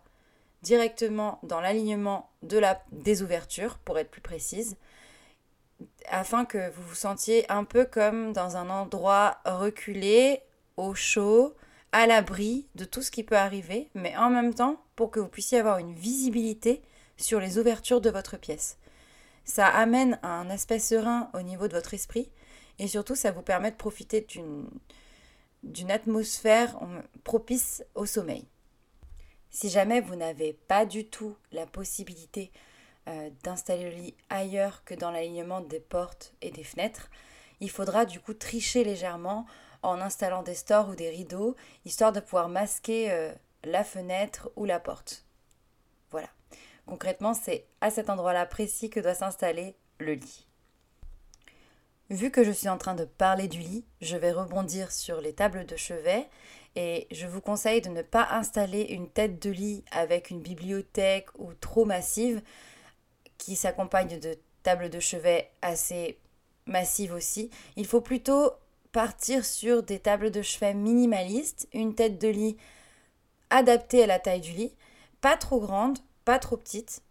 directement 0.62 1.40
dans 1.42 1.62
l'alignement 1.62 2.30
de 2.44 2.60
la 2.60 2.84
des 2.92 3.24
ouvertures 3.24 3.80
pour 3.80 3.98
être 3.98 4.12
plus 4.12 4.22
précise 4.22 4.78
afin 6.10 6.46
que 6.46 6.70
vous 6.72 6.84
vous 6.84 6.96
sentiez 6.96 7.50
un 7.52 7.64
peu 7.64 7.86
comme 7.86 8.34
dans 8.34 8.58
un 8.58 8.70
endroit 8.70 9.38
reculé, 9.46 10.42
au 10.78 10.94
chaud, 10.94 11.56
à 11.92 12.08
l'abri 12.08 12.68
de 12.76 12.86
tout 12.86 13.02
ce 13.02 13.12
qui 13.12 13.24
peut 13.24 13.38
arriver, 13.38 13.90
mais 13.96 14.16
en 14.18 14.30
même 14.30 14.54
temps 14.54 14.82
pour 14.96 15.12
que 15.12 15.20
vous 15.20 15.28
puissiez 15.28 15.60
avoir 15.60 15.78
une 15.80 15.94
visibilité 15.94 16.82
sur 17.20 17.40
les 17.40 17.58
ouvertures 17.58 18.02
de 18.02 18.10
votre 18.10 18.38
pièce. 18.38 18.78
Ça 19.46 19.68
amène 19.68 20.20
un 20.24 20.50
aspect 20.50 20.80
serein 20.80 21.30
au 21.34 21.42
niveau 21.42 21.68
de 21.68 21.74
votre 21.74 21.94
esprit 21.94 22.30
et 22.78 22.88
surtout 22.88 23.16
ça 23.16 23.32
vous 23.32 23.42
permet 23.42 23.72
de 23.72 23.76
profiter 23.76 24.26
d'une 25.64 25.92
atmosphère 25.92 26.80
propice 27.24 27.84
au 27.96 28.06
sommeil. 28.06 28.48
Si 29.52 29.70
jamais 29.70 30.02
vous 30.02 30.16
n'avez 30.16 30.54
pas 30.54 30.86
du 30.86 31.06
tout 31.06 31.36
la 31.52 31.66
possibilité 31.66 32.52
euh, 33.08 33.30
d'installer 33.44 33.90
le 33.90 33.96
lit 33.96 34.16
ailleurs 34.30 34.84
que 34.84 34.94
dans 34.94 35.10
l'alignement 35.10 35.62
des 35.62 35.80
portes 35.80 36.34
et 36.42 36.52
des 36.52 36.64
fenêtres, 36.64 37.10
il 37.60 37.72
faudra 37.72 38.06
du 38.06 38.20
coup 38.20 38.34
tricher 38.34 38.84
légèrement 38.84 39.46
en 39.82 40.00
installant 40.02 40.44
des 40.44 40.54
stores 40.54 40.90
ou 40.90 40.96
des 40.96 41.10
rideaux, 41.10 41.56
histoire 41.86 42.12
de 42.12 42.20
pouvoir 42.20 42.50
masquer 42.50 43.12
euh, 43.12 43.34
la 43.64 43.84
fenêtre 43.84 44.52
ou 44.56 44.66
la 44.66 44.80
porte. 44.80 45.26
Voilà. 46.12 46.30
Concrètement, 46.90 47.36
c'est 47.36 47.68
à 47.82 47.92
cet 47.92 48.10
endroit-là 48.10 48.48
précis 48.48 48.90
que 48.90 49.00
doit 49.00 49.14
s'installer 49.14 49.76
le 50.00 50.14
lit. 50.14 50.48
Vu 52.10 52.32
que 52.32 52.44
je 52.44 52.50
suis 52.50 52.68
en 52.68 52.80
train 52.80 52.96
de 52.96 53.06
parler 53.06 53.48
du 53.48 53.60
lit, 53.60 53.86
je 54.02 54.18
vais 54.18 54.32
rebondir 54.32 54.92
sur 54.92 55.22
les 55.22 55.34
tables 55.34 55.68
de 55.68 55.76
chevet 55.76 56.28
et 56.76 57.06
je 57.12 57.28
vous 57.28 57.42
conseille 57.42 57.82
de 57.82 57.90
ne 57.90 58.02
pas 58.02 58.30
installer 58.32 58.82
une 58.82 59.08
tête 59.08 59.40
de 59.40 59.52
lit 59.52 59.84
avec 59.92 60.32
une 60.32 60.42
bibliothèque 60.42 61.28
ou 61.38 61.54
trop 61.54 61.86
massive 61.86 62.42
qui 63.38 63.56
s'accompagne 63.56 64.20
de 64.20 64.40
tables 64.64 64.90
de 64.90 65.00
chevet 65.00 65.52
assez 65.62 66.18
massives 66.66 67.14
aussi. 67.14 67.52
Il 67.76 67.86
faut 67.86 68.02
plutôt 68.02 68.54
partir 68.92 69.46
sur 69.46 69.84
des 69.84 70.00
tables 70.00 70.32
de 70.32 70.42
chevet 70.42 70.74
minimalistes, 70.74 71.68
une 71.72 71.94
tête 71.94 72.18
de 72.18 72.30
lit 72.30 72.58
adaptée 73.52 74.06
à 74.06 74.08
la 74.08 74.18
taille 74.18 74.42
du 74.42 74.54
lit, 74.54 74.74
pas 75.22 75.38
trop 75.38 75.60
grande, 75.60 76.00
pas 76.26 76.40
trop 76.40 76.58
petite, 76.58 77.04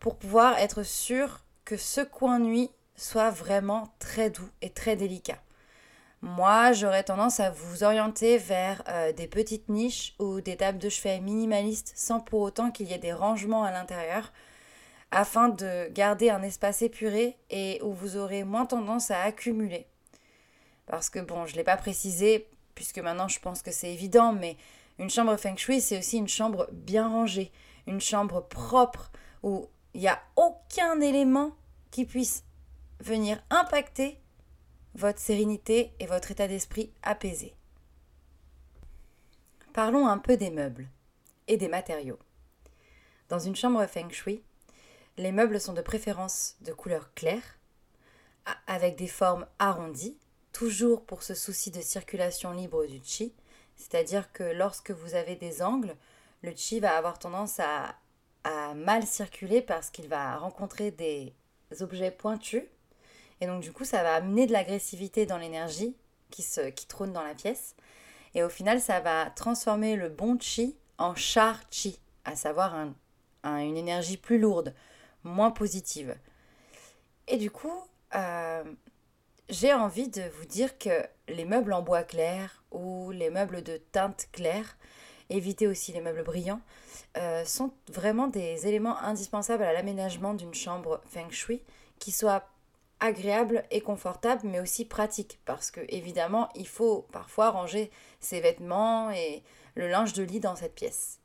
pour 0.00 0.16
pouvoir 0.16 0.58
être 0.58 0.82
sûr 0.82 1.44
que 1.64 1.76
ce 1.76 2.00
coin 2.00 2.38
nuit 2.38 2.70
soit 2.96 3.30
vraiment 3.30 3.94
très 3.98 4.30
doux 4.30 4.48
et 4.62 4.70
très 4.70 4.96
délicat. 4.96 5.38
Moi, 6.22 6.72
j'aurais 6.72 7.04
tendance 7.04 7.38
à 7.40 7.50
vous 7.50 7.84
orienter 7.84 8.38
vers 8.38 8.82
euh, 8.88 9.12
des 9.12 9.26
petites 9.26 9.68
niches 9.68 10.14
ou 10.18 10.40
des 10.40 10.56
tables 10.56 10.78
de 10.78 10.88
chevet 10.88 11.20
minimalistes 11.20 11.92
sans 11.96 12.18
pour 12.18 12.40
autant 12.40 12.70
qu'il 12.70 12.88
y 12.88 12.94
ait 12.94 12.98
des 12.98 13.12
rangements 13.12 13.64
à 13.64 13.70
l'intérieur 13.70 14.32
afin 15.10 15.48
de 15.48 15.88
garder 15.92 16.30
un 16.30 16.42
espace 16.42 16.80
épuré 16.80 17.36
et 17.50 17.78
où 17.82 17.92
vous 17.92 18.16
aurez 18.16 18.42
moins 18.42 18.64
tendance 18.64 19.10
à 19.10 19.20
accumuler. 19.20 19.86
Parce 20.86 21.10
que 21.10 21.18
bon, 21.18 21.46
je 21.46 21.52
ne 21.52 21.58
l'ai 21.58 21.64
pas 21.64 21.76
précisé 21.76 22.48
puisque 22.74 22.98
maintenant 22.98 23.28
je 23.28 23.38
pense 23.38 23.62
que 23.62 23.70
c'est 23.70 23.92
évident, 23.92 24.32
mais 24.32 24.56
une 24.98 25.10
chambre 25.10 25.36
feng 25.36 25.56
shui, 25.56 25.80
c'est 25.80 25.98
aussi 25.98 26.16
une 26.16 26.28
chambre 26.28 26.68
bien 26.72 27.08
rangée, 27.08 27.52
une 27.86 28.00
chambre 28.00 28.40
propre 28.40 29.10
où 29.42 29.68
il 29.92 30.00
n'y 30.00 30.08
a 30.08 30.22
aucun 30.36 31.00
élément 31.00 31.56
qui 31.90 32.04
puisse 32.04 32.44
venir 33.00 33.42
impacter 33.50 34.20
votre 34.94 35.18
sérénité 35.18 35.92
et 36.00 36.06
votre 36.06 36.30
état 36.30 36.48
d'esprit 36.48 36.92
apaisé. 37.02 37.54
Parlons 39.72 40.06
un 40.06 40.18
peu 40.18 40.36
des 40.36 40.50
meubles 40.50 40.88
et 41.48 41.56
des 41.56 41.68
matériaux. 41.68 42.18
Dans 43.28 43.38
une 43.38 43.56
chambre 43.56 43.84
feng 43.86 44.10
shui, 44.10 44.42
les 45.16 45.32
meubles 45.32 45.60
sont 45.60 45.72
de 45.72 45.82
préférence 45.82 46.56
de 46.60 46.72
couleur 46.72 47.12
claire, 47.14 47.58
avec 48.66 48.96
des 48.96 49.08
formes 49.08 49.46
arrondies, 49.58 50.18
toujours 50.52 51.04
pour 51.04 51.22
ce 51.22 51.34
souci 51.34 51.70
de 51.70 51.80
circulation 51.80 52.52
libre 52.52 52.86
du 52.86 53.00
chi, 53.02 53.34
c'est-à-dire 53.76 54.32
que 54.32 54.44
lorsque 54.44 54.90
vous 54.90 55.14
avez 55.14 55.36
des 55.36 55.62
angles, 55.62 55.96
le 56.44 56.52
chi 56.54 56.80
va 56.80 56.96
avoir 56.96 57.18
tendance 57.18 57.60
à, 57.60 57.96
mal 58.76 59.06
circuler 59.06 59.62
parce 59.62 59.88
qu'il 59.88 60.06
va 60.06 60.36
rencontrer 60.36 60.90
des 60.90 61.32
objets 61.80 62.10
pointus 62.10 62.64
et 63.40 63.46
donc, 63.46 63.62
du 63.62 63.72
coup, 63.72 63.84
ça 63.84 64.02
va 64.02 64.14
amener 64.14 64.46
de 64.46 64.52
l'agressivité 64.52 65.26
dans 65.26 65.38
l'énergie 65.38 65.94
qui 66.30 66.86
trône 66.86 67.12
dans 67.12 67.22
la 67.22 67.34
pièce. 67.34 67.76
Et 68.34 68.42
au 68.42 68.48
final, 68.48 68.80
ça 68.80 69.00
va 69.00 69.30
transformer 69.30 69.96
le 69.96 70.08
bon 70.08 70.38
chi 70.40 70.76
en 70.98 71.14
char 71.14 71.60
chi, 71.70 72.00
à 72.24 72.36
savoir 72.36 72.74
une 73.44 73.76
énergie 73.76 74.16
plus 74.16 74.38
lourde, 74.38 74.74
moins 75.22 75.50
positive. 75.50 76.16
Et 77.28 77.36
du 77.36 77.50
coup, 77.50 77.84
euh, 78.14 78.64
j'ai 79.48 79.72
envie 79.72 80.08
de 80.08 80.22
vous 80.38 80.46
dire 80.46 80.78
que 80.78 81.06
les 81.28 81.44
meubles 81.44 81.72
en 81.72 81.82
bois 81.82 82.02
clair 82.02 82.64
ou 82.70 83.10
les 83.10 83.30
meubles 83.30 83.62
de 83.62 83.76
teinte 83.76 84.28
claire, 84.32 84.76
évitez 85.30 85.66
aussi 85.66 85.92
les 85.92 86.00
meubles 86.00 86.24
brillants, 86.24 86.60
euh, 87.16 87.44
sont 87.44 87.72
vraiment 87.92 88.26
des 88.26 88.66
éléments 88.66 88.98
indispensables 88.98 89.62
à 89.62 89.72
l'aménagement 89.72 90.34
d'une 90.34 90.54
chambre 90.54 91.00
feng 91.06 91.30
shui 91.30 91.62
qui 91.98 92.10
soit 92.10 92.48
agréable 93.00 93.64
et 93.70 93.80
confortable, 93.80 94.42
mais 94.44 94.60
aussi 94.60 94.84
pratique, 94.84 95.38
parce 95.44 95.70
que 95.70 95.80
évidemment, 95.88 96.48
il 96.54 96.66
faut 96.66 97.06
parfois 97.12 97.50
ranger 97.50 97.90
ses 98.20 98.40
vêtements 98.40 99.10
et 99.10 99.42
le 99.74 99.88
linge 99.88 100.12
de 100.12 100.22
lit 100.22 100.40
dans 100.40 100.56
cette 100.56 100.74
pièce. 100.74 101.18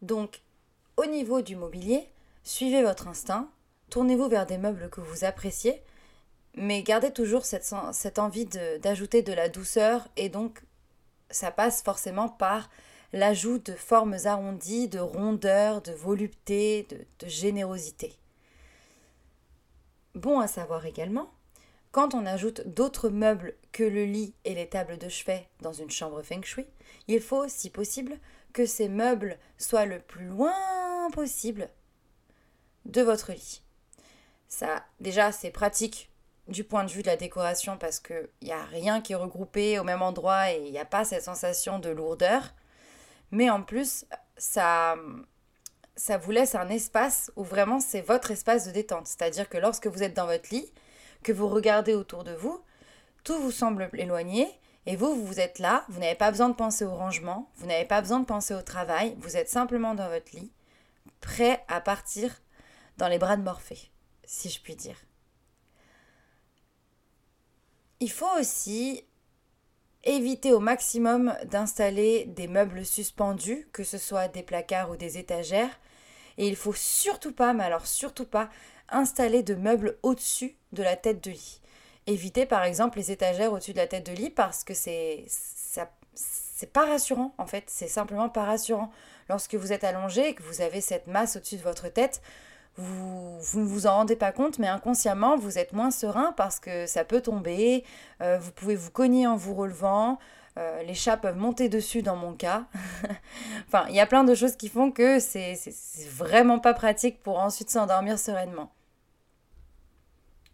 Donc, 0.00 0.42
au 0.96 1.06
niveau 1.06 1.42
du 1.42 1.56
mobilier, 1.56 2.08
suivez 2.44 2.82
votre 2.82 3.08
instinct, 3.08 3.50
tournez-vous 3.90 4.28
vers 4.28 4.46
des 4.46 4.58
meubles 4.58 4.88
que 4.90 5.00
vous 5.00 5.24
appréciez, 5.24 5.82
mais 6.54 6.82
gardez 6.82 7.12
toujours 7.12 7.44
cette 7.44 8.18
envie 8.18 8.46
d'ajouter 8.80 9.22
de, 9.22 9.32
la 9.32 9.48
douceur, 9.48 10.08
et 10.16 10.28
donc 10.28 10.62
ça 11.30 11.50
passe 11.50 11.82
forcément 11.82 12.28
par 12.28 12.70
l'ajout 13.12 13.58
de 13.58 13.74
formes 13.74 14.16
arrondies, 14.24 14.88
de 14.88 14.98
rondeur, 14.98 15.82
de 15.82 15.92
volupté, 15.92 16.86
de 16.90 17.26
générosité. 17.26 18.14
Bon 20.14 20.40
à 20.40 20.46
savoir 20.46 20.86
également, 20.86 21.30
quand 21.90 22.14
on 22.14 22.26
ajoute 22.26 22.66
d'autres 22.66 23.08
meubles 23.08 23.54
que 23.72 23.82
le 23.82 24.04
lit 24.04 24.34
et 24.44 24.54
les 24.54 24.68
tables 24.68 24.98
de 24.98 25.08
chevet 25.08 25.48
dans 25.60 25.72
une 25.72 25.90
chambre 25.90 26.22
feng 26.22 26.42
shui, 26.42 26.66
il 27.06 27.20
faut, 27.20 27.48
si 27.48 27.70
possible, 27.70 28.18
que 28.52 28.66
ces 28.66 28.88
meubles 28.88 29.38
soient 29.56 29.86
le 29.86 30.00
plus 30.00 30.26
loin 30.26 30.52
possible 31.12 31.68
de 32.84 33.02
votre 33.02 33.32
lit. 33.32 33.62
Ça, 34.48 34.84
déjà, 35.00 35.32
c'est 35.32 35.50
pratique 35.50 36.10
du 36.48 36.64
point 36.64 36.84
de 36.84 36.90
vue 36.90 37.02
de 37.02 37.06
la 37.06 37.16
décoration 37.16 37.76
parce 37.76 38.00
qu'il 38.00 38.28
n'y 38.42 38.52
a 38.52 38.64
rien 38.64 39.00
qui 39.00 39.12
est 39.12 39.16
regroupé 39.16 39.78
au 39.78 39.84
même 39.84 40.02
endroit 40.02 40.50
et 40.52 40.64
il 40.66 40.72
n'y 40.72 40.78
a 40.78 40.84
pas 40.84 41.04
cette 41.04 41.22
sensation 41.22 41.78
de 41.78 41.90
lourdeur. 41.90 42.54
Mais 43.30 43.50
en 43.50 43.62
plus, 43.62 44.06
ça, 44.38 44.96
ça 45.94 46.16
vous 46.16 46.30
laisse 46.30 46.54
un 46.54 46.68
espace 46.68 47.30
où 47.36 47.44
vraiment 47.44 47.80
c'est 47.80 48.00
votre 48.00 48.30
espace 48.30 48.66
de 48.66 48.72
détente. 48.72 49.06
C'est-à-dire 49.06 49.48
que 49.48 49.58
lorsque 49.58 49.86
vous 49.86 50.02
êtes 50.02 50.14
dans 50.14 50.26
votre 50.26 50.48
lit, 50.50 50.72
que 51.22 51.32
vous 51.32 51.48
regardez 51.48 51.94
autour 51.94 52.24
de 52.24 52.32
vous, 52.32 52.62
tout 53.24 53.38
vous 53.38 53.50
semble 53.50 53.90
éloigné 53.92 54.48
et 54.86 54.96
vous, 54.96 55.14
vous 55.14 55.40
êtes 55.40 55.58
là, 55.58 55.84
vous 55.88 56.00
n'avez 56.00 56.14
pas 56.14 56.30
besoin 56.30 56.48
de 56.48 56.54
penser 56.54 56.84
au 56.84 56.94
rangement, 56.94 57.50
vous 57.56 57.66
n'avez 57.66 57.84
pas 57.84 58.00
besoin 58.00 58.20
de 58.20 58.24
penser 58.24 58.54
au 58.54 58.62
travail, 58.62 59.14
vous 59.18 59.36
êtes 59.36 59.50
simplement 59.50 59.94
dans 59.94 60.08
votre 60.08 60.34
lit, 60.34 60.50
prêt 61.20 61.62
à 61.68 61.82
partir 61.82 62.40
dans 62.96 63.08
les 63.08 63.18
bras 63.18 63.36
de 63.36 63.42
Morphée, 63.42 63.90
si 64.24 64.48
je 64.48 64.60
puis 64.62 64.76
dire. 64.76 64.96
Il 68.00 68.10
faut 68.10 68.30
aussi 68.38 69.04
éviter 70.04 70.52
au 70.52 70.60
maximum 70.60 71.34
d'installer 71.46 72.24
des 72.26 72.46
meubles 72.46 72.84
suspendus, 72.84 73.68
que 73.72 73.84
ce 73.84 73.98
soit 73.98 74.28
des 74.28 74.42
placards 74.42 74.90
ou 74.90 74.96
des 74.96 75.18
étagères, 75.18 75.78
et 76.36 76.46
il 76.46 76.56
faut 76.56 76.72
surtout 76.72 77.32
pas, 77.32 77.52
mais 77.52 77.64
alors 77.64 77.86
surtout 77.86 78.24
pas, 78.24 78.48
installer 78.88 79.42
de 79.42 79.54
meubles 79.54 79.98
au-dessus 80.02 80.56
de 80.72 80.82
la 80.82 80.96
tête 80.96 81.22
de 81.22 81.30
lit. 81.30 81.60
Évitez 82.06 82.46
par 82.46 82.64
exemple 82.64 82.98
les 82.98 83.10
étagères 83.10 83.52
au-dessus 83.52 83.72
de 83.72 83.78
la 83.78 83.86
tête 83.86 84.06
de 84.06 84.12
lit 84.12 84.30
parce 84.30 84.64
que 84.64 84.72
c'est 84.72 85.26
c'est 86.14 86.72
pas 86.72 86.86
rassurant 86.86 87.34
en 87.38 87.46
fait, 87.46 87.64
c'est 87.66 87.88
simplement 87.88 88.28
pas 88.28 88.44
rassurant. 88.44 88.90
Lorsque 89.28 89.54
vous 89.54 89.72
êtes 89.72 89.84
allongé 89.84 90.28
et 90.28 90.34
que 90.34 90.42
vous 90.42 90.62
avez 90.62 90.80
cette 90.80 91.06
masse 91.06 91.36
au-dessus 91.36 91.56
de 91.56 91.62
votre 91.62 91.88
tête, 91.88 92.22
vous, 92.78 93.38
vous, 93.40 93.60
ne 93.60 93.66
vous 93.66 93.86
en 93.86 93.96
rendez 93.96 94.16
pas 94.16 94.32
compte, 94.32 94.58
mais 94.58 94.68
inconsciemment, 94.68 95.36
vous 95.36 95.58
êtes 95.58 95.72
moins 95.72 95.90
serein 95.90 96.32
parce 96.36 96.60
que 96.60 96.86
ça 96.86 97.04
peut 97.04 97.20
tomber, 97.20 97.84
euh, 98.22 98.38
vous 98.38 98.52
pouvez 98.52 98.76
vous 98.76 98.90
cogner 98.90 99.26
en 99.26 99.36
vous 99.36 99.54
relevant, 99.54 100.18
euh, 100.58 100.82
les 100.82 100.94
chats 100.94 101.16
peuvent 101.16 101.36
monter 101.36 101.68
dessus 101.68 102.02
dans 102.02 102.16
mon 102.16 102.32
cas. 102.32 102.64
enfin, 103.68 103.86
il 103.88 103.94
y 103.94 104.00
a 104.00 104.06
plein 104.06 104.24
de 104.24 104.34
choses 104.34 104.56
qui 104.56 104.68
font 104.68 104.90
que 104.90 105.20
c'est 105.20 105.58
vraiment 106.10 106.58
pas 106.58 106.74
pratique 106.74 107.22
pour 107.22 107.38
ensuite 107.38 107.70
s'endormir 107.70 108.18
sereinement. 108.18 108.72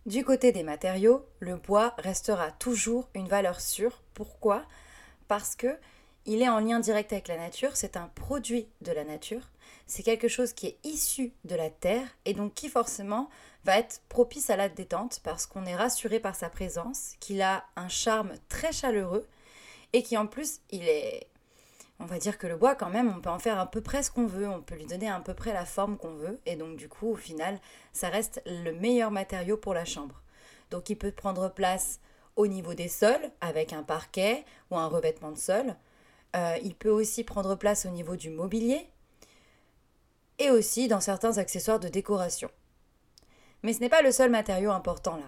Du 0.07 0.25
côté 0.25 0.53
des 0.53 0.63
matériaux, 0.63 1.25
le 1.41 1.57
bois 1.57 1.95
restera 1.99 2.51
toujours 2.53 3.09
une 3.15 3.29
valeur 3.29 3.61
sûre. 3.61 4.03
Pourquoi? 4.13 4.65
Parce 5.29 5.57
que 5.57 5.79
il 6.27 6.43
est 6.43 6.49
en 6.49 6.61
lien 6.61 6.81
direct 6.81 7.13
avec 7.13 7.29
la 7.29 7.37
nature, 7.37 7.77
c'est 7.77 7.97
un 7.97 8.11
produit 8.15 8.67
de 8.81 8.93
la 8.93 9.05
nature, 9.05 9.51
c'est 9.87 10.03
quelque 10.03 10.29
chose 10.29 10.53
qui 10.53 10.67
est 10.67 10.79
issu 10.85 11.33
de 11.45 11.55
la 11.55 11.71
terre 11.71 12.07
et 12.25 12.35
donc 12.35 12.55
qui 12.55 12.69
forcément 12.69 13.29
va 13.65 13.79
être 13.79 14.03
propice 14.09 14.51
à 14.51 14.57
la 14.57 14.69
détente 14.69 15.21
parce 15.23 15.47
qu'on 15.47 15.67
est 15.67 15.77
rassuré 15.77 16.21
par 16.21 16.37
sa 16.37 16.49
présence, 16.49 17.15
qu'il 17.21 17.43
a 17.43 17.65
un 17.77 17.89
charme 17.89 18.33
très 18.49 18.73
chaleureux 18.73 19.27
et 19.93 20.03
qui 20.03 20.17
en 20.17 20.27
plus 20.27 20.61
il 20.71 20.89
est 20.89 21.29
on 22.01 22.07
va 22.07 22.19
dire 22.19 22.39
que 22.39 22.47
le 22.47 22.57
bois 22.57 22.75
quand 22.75 22.91
même 22.91 23.13
on 23.15 23.21
peut 23.21 23.31
en 23.31 23.39
faire 23.39 23.59
à 23.59 23.71
peu 23.71 23.81
près 23.81 24.03
ce 24.03 24.11
qu'on 24.11 24.27
veut, 24.27 24.49
on 24.49 24.61
peut 24.61 24.75
lui 24.75 24.87
donner 24.87 25.09
à 25.09 25.21
peu 25.21 25.35
près 25.35 25.53
la 25.53 25.65
forme 25.65 25.97
qu'on 25.97 26.15
veut 26.15 26.41
et 26.47 26.57
donc 26.57 26.77
du 26.77 26.89
coup 26.89 27.11
au 27.11 27.17
final 27.17 27.61
ça 27.93 28.09
reste 28.09 28.43
le 28.47 28.73
meilleur 28.73 29.11
matériau 29.11 29.57
pour 29.57 29.75
la 29.75 29.85
chambre. 29.85 30.23
Donc 30.71 30.91
il 30.91 30.97
peut 30.97 31.13
prendre 31.13 31.49
place 31.51 32.01
au 32.37 32.47
niveau 32.47 32.75
des 32.75 32.89
sols 32.89 33.31
avec 33.41 33.73
un 33.73 33.83
parquet 33.83 34.45
ou 34.71 34.77
un 34.77 34.89
revêtement 34.89 35.31
de 35.31 35.39
sol. 35.39 35.77
Euh, 36.35 36.57
il 36.65 36.75
peut 36.75 36.91
aussi 36.91 37.23
prendre 37.23 37.55
place 37.55 37.87
au 37.87 37.91
niveau 37.91 38.17
du 38.17 38.29
mobilier 38.29 38.89
et 40.39 40.51
aussi 40.51 40.89
dans 40.89 41.01
certains 41.01 41.39
accessoires 41.39 41.81
de 41.81 41.89
décoration. 41.89 42.51
Mais 43.63 43.73
ce 43.73 43.81
n'est 43.81 43.89
pas 43.89 44.03
le 44.03 44.13
seul 44.13 44.31
matériau 44.31 44.71
important 44.71 45.17
là. 45.17 45.27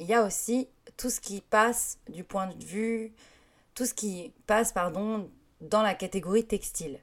Il 0.00 0.06
y 0.06 0.14
a 0.14 0.24
aussi 0.24 0.68
tout 0.96 1.10
ce 1.10 1.20
qui 1.20 1.40
passe 1.40 1.98
du 2.08 2.24
point 2.24 2.48
de 2.48 2.64
vue, 2.64 3.12
tout 3.74 3.86
ce 3.86 3.94
qui 3.94 4.32
passe 4.46 4.72
pardon 4.72 5.30
dans 5.60 5.82
la 5.82 5.94
catégorie 5.94 6.46
textile. 6.46 6.98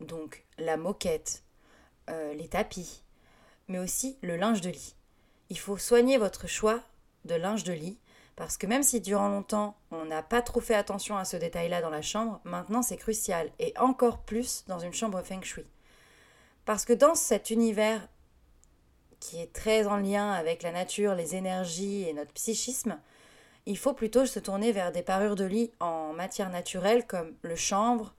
Donc 0.00 0.44
la 0.58 0.76
moquette, 0.76 1.42
euh, 2.10 2.32
les 2.34 2.48
tapis, 2.48 3.02
mais 3.66 3.78
aussi 3.78 4.18
le 4.22 4.36
linge 4.36 4.60
de 4.60 4.70
lit. 4.70 4.94
Il 5.50 5.58
faut 5.58 5.76
soigner 5.78 6.18
votre 6.18 6.46
choix 6.46 6.80
de 7.24 7.34
linge 7.34 7.64
de 7.64 7.72
lit 7.72 7.98
parce 8.36 8.56
que 8.56 8.66
même 8.66 8.82
si 8.82 9.00
durant 9.00 9.28
longtemps 9.28 9.76
on 9.90 10.04
n'a 10.04 10.22
pas 10.22 10.42
trop 10.42 10.60
fait 10.60 10.74
attention 10.74 11.16
à 11.16 11.24
ce 11.24 11.36
détail-là 11.36 11.82
dans 11.82 11.90
la 11.90 12.02
chambre, 12.02 12.40
maintenant 12.44 12.82
c'est 12.82 12.96
crucial 12.96 13.50
et 13.58 13.76
encore 13.78 14.18
plus 14.18 14.64
dans 14.68 14.78
une 14.78 14.94
chambre 14.94 15.22
feng 15.22 15.42
shui. 15.42 15.66
Parce 16.68 16.84
que 16.84 16.92
dans 16.92 17.14
cet 17.14 17.48
univers 17.48 18.06
qui 19.20 19.40
est 19.40 19.54
très 19.54 19.86
en 19.86 19.96
lien 19.96 20.32
avec 20.32 20.62
la 20.62 20.70
nature, 20.70 21.14
les 21.14 21.34
énergies 21.34 22.06
et 22.06 22.12
notre 22.12 22.34
psychisme, 22.34 23.00
il 23.64 23.78
faut 23.78 23.94
plutôt 23.94 24.26
se 24.26 24.38
tourner 24.38 24.70
vers 24.70 24.92
des 24.92 25.02
parures 25.02 25.34
de 25.34 25.46
lit 25.46 25.70
en 25.80 26.12
matière 26.12 26.50
naturelle 26.50 27.06
comme 27.06 27.34
le 27.40 27.56
chanvre, 27.56 28.14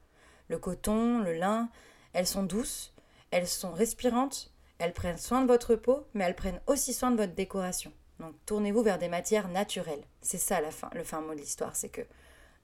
le 0.47 0.57
coton, 0.57 1.19
le 1.19 1.33
lin. 1.33 1.69
Elles 2.13 2.25
sont 2.25 2.41
douces, 2.41 2.91
elles 3.29 3.47
sont 3.47 3.71
respirantes, 3.71 4.51
elles 4.79 4.93
prennent 4.93 5.19
soin 5.19 5.43
de 5.43 5.47
votre 5.47 5.75
peau, 5.75 6.07
mais 6.15 6.23
elles 6.23 6.35
prennent 6.35 6.61
aussi 6.65 6.91
soin 6.91 7.11
de 7.11 7.17
votre 7.17 7.35
décoration. 7.35 7.93
Donc 8.19 8.33
tournez-vous 8.47 8.81
vers 8.81 8.97
des 8.97 9.09
matières 9.09 9.49
naturelles. 9.49 10.05
C'est 10.21 10.39
ça 10.39 10.59
la 10.59 10.71
fin, 10.71 10.89
le 10.95 11.03
fin 11.03 11.21
mot 11.21 11.35
de 11.35 11.39
l'histoire, 11.39 11.75
c'est 11.75 11.89
que 11.89 12.01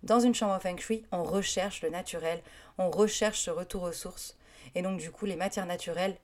dans 0.02 0.20
une 0.20 0.34
chambre 0.34 0.60
feng 0.60 0.80
shui, 0.80 1.06
on 1.12 1.24
recherche 1.24 1.84
le 1.84 1.92
naturel, 1.92 2.42
on 2.80 2.90
recherche 2.90 3.42
ce 3.42 3.52
retour 3.52 3.84
aux 3.84 3.92
sources. 3.92 4.36
Et 4.74 4.82
donc 4.82 5.00
du 5.00 5.12
coup, 5.12 5.26
les 5.26 5.36
matières 5.36 5.66
naturelles 5.66 6.18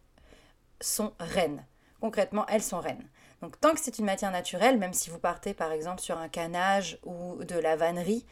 sont 0.80 1.14
reines. 1.20 1.66
Concrètement, 2.00 2.46
elles 2.48 2.64
sont 2.64 2.80
reines. 2.80 3.08
Donc 3.42 3.60
tant 3.60 3.74
que 3.74 3.80
c'est 3.80 4.00
une 4.00 4.06
matière 4.06 4.32
naturelle, 4.32 4.78
même 4.78 4.94
si 4.94 5.10
vous 5.10 5.20
partez 5.20 5.54
par 5.54 5.72
exemple 5.72 6.02
sur 6.02 6.18
un 6.18 6.30
canage 6.30 6.98
ou 7.04 7.44
de 7.44 7.58
la 7.58 7.76
vannerie, 7.76 8.26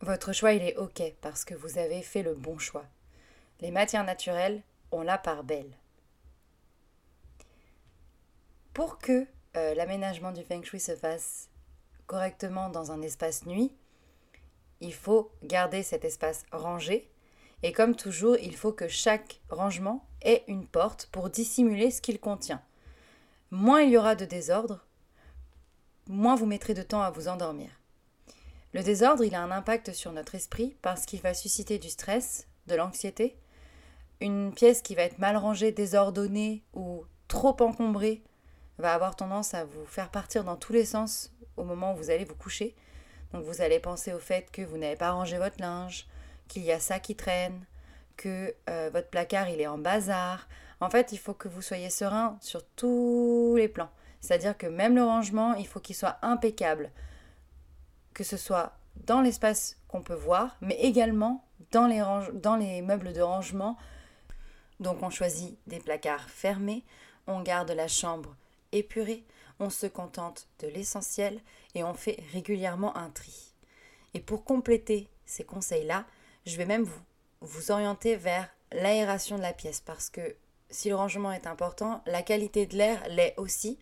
votre 0.00 0.32
choix 0.32 0.52
il 0.52 0.62
est 0.62 0.76
ok 0.76 1.02
parce 1.20 1.44
que 1.44 1.54
vous 1.54 1.78
avez 1.78 2.02
fait 2.02 2.22
le 2.22 2.34
bon 2.34 2.58
choix. 2.58 2.84
Les 3.60 3.70
matières 3.70 4.04
naturelles, 4.04 4.62
on 4.90 5.02
la 5.02 5.18
part 5.18 5.44
belle. 5.44 5.70
Pour 8.74 8.98
que 8.98 9.26
euh, 9.56 9.74
l'aménagement 9.74 10.32
du 10.32 10.42
feng 10.42 10.62
shui 10.62 10.80
se 10.80 10.94
fasse 10.94 11.48
correctement 12.06 12.68
dans 12.68 12.92
un 12.92 13.00
espace 13.00 13.46
nuit, 13.46 13.72
il 14.80 14.92
faut 14.92 15.32
garder 15.42 15.82
cet 15.82 16.04
espace 16.04 16.44
rangé. 16.52 17.10
Et 17.62 17.72
comme 17.72 17.96
toujours, 17.96 18.36
il 18.36 18.56
faut 18.56 18.72
que 18.72 18.88
chaque 18.88 19.40
rangement 19.48 20.06
ait 20.22 20.44
une 20.46 20.66
porte 20.66 21.08
pour 21.12 21.30
dissimuler 21.30 21.90
ce 21.90 22.00
qu'il 22.00 22.20
contient. 22.20 22.62
Moins 23.50 23.82
il 23.82 23.90
y 23.90 23.96
aura 23.96 24.14
de 24.14 24.24
désordre, 24.24 24.84
moins 26.08 26.34
vous 26.34 26.46
mettrez 26.46 26.74
de 26.74 26.82
temps 26.82 27.02
à 27.02 27.10
vous 27.10 27.28
endormir. 27.28 27.70
Le 28.72 28.82
désordre, 28.82 29.24
il 29.24 29.34
a 29.34 29.42
un 29.42 29.50
impact 29.50 29.92
sur 29.92 30.12
notre 30.12 30.34
esprit 30.34 30.76
parce 30.82 31.06
qu'il 31.06 31.20
va 31.20 31.32
susciter 31.32 31.78
du 31.78 31.88
stress, 31.88 32.46
de 32.66 32.74
l'anxiété. 32.74 33.36
Une 34.20 34.52
pièce 34.52 34.82
qui 34.82 34.94
va 34.94 35.02
être 35.02 35.18
mal 35.18 35.36
rangée, 35.36 35.72
désordonnée 35.72 36.62
ou 36.74 37.04
trop 37.28 37.56
encombrée 37.60 38.22
va 38.78 38.92
avoir 38.92 39.16
tendance 39.16 39.54
à 39.54 39.64
vous 39.64 39.84
faire 39.86 40.10
partir 40.10 40.44
dans 40.44 40.56
tous 40.56 40.72
les 40.72 40.84
sens 40.84 41.32
au 41.56 41.64
moment 41.64 41.94
où 41.94 41.96
vous 41.96 42.10
allez 42.10 42.24
vous 42.24 42.34
coucher. 42.34 42.74
Donc 43.32 43.44
vous 43.44 43.60
allez 43.60 43.80
penser 43.80 44.12
au 44.12 44.18
fait 44.18 44.50
que 44.50 44.62
vous 44.62 44.76
n'avez 44.76 44.96
pas 44.96 45.12
rangé 45.12 45.38
votre 45.38 45.60
linge, 45.60 46.06
qu'il 46.48 46.62
y 46.62 46.72
a 46.72 46.80
ça 46.80 46.98
qui 47.00 47.16
traîne, 47.16 47.64
que 48.16 48.54
euh, 48.68 48.90
votre 48.92 49.08
placard 49.08 49.48
il 49.48 49.60
est 49.60 49.66
en 49.66 49.78
bazar. 49.78 50.48
En 50.80 50.90
fait, 50.90 51.12
il 51.12 51.18
faut 51.18 51.34
que 51.34 51.48
vous 51.48 51.62
soyez 51.62 51.90
serein 51.90 52.36
sur 52.40 52.64
tous 52.76 53.54
les 53.56 53.68
plans. 53.68 53.90
C'est-à-dire 54.20 54.56
que 54.56 54.66
même 54.66 54.94
le 54.94 55.04
rangement, 55.04 55.54
il 55.54 55.66
faut 55.66 55.80
qu'il 55.80 55.96
soit 55.96 56.18
impeccable. 56.22 56.90
Que 58.14 58.24
ce 58.24 58.36
soit 58.36 58.76
dans 59.04 59.20
l'espace 59.20 59.78
qu'on 59.88 60.02
peut 60.02 60.14
voir, 60.14 60.56
mais 60.60 60.76
également 60.80 61.44
dans 61.70 61.86
les, 61.86 62.82
meubles 62.82 63.12
de 63.12 63.20
rangement. 63.20 63.76
Donc 64.80 65.02
on 65.02 65.10
choisit 65.10 65.58
des 65.66 65.78
placards 65.78 66.28
fermés, 66.28 66.84
on 67.26 67.42
garde 67.42 67.70
la 67.70 67.88
chambre 67.88 68.34
épuré, 68.72 69.24
on 69.58 69.70
se 69.70 69.86
contente 69.86 70.48
de 70.60 70.68
l'essentiel 70.68 71.40
et 71.74 71.82
on 71.82 71.94
fait 71.94 72.22
régulièrement 72.32 72.96
un 72.96 73.10
tri. 73.10 73.54
Et 74.14 74.20
pour 74.20 74.44
compléter 74.44 75.08
ces 75.24 75.44
conseils-là, 75.44 76.04
je 76.46 76.56
vais 76.56 76.64
même 76.64 76.84
vous, 76.84 77.02
vous 77.40 77.70
orienter 77.70 78.16
vers 78.16 78.48
l'aération 78.72 79.36
de 79.36 79.42
la 79.42 79.52
pièce 79.52 79.80
parce 79.80 80.08
que 80.10 80.36
si 80.70 80.88
le 80.88 80.96
rangement 80.96 81.32
est 81.32 81.46
important, 81.46 82.02
la 82.06 82.22
qualité 82.22 82.66
de 82.66 82.76
l'air 82.76 83.02
l'est 83.08 83.34
aussi. 83.36 83.78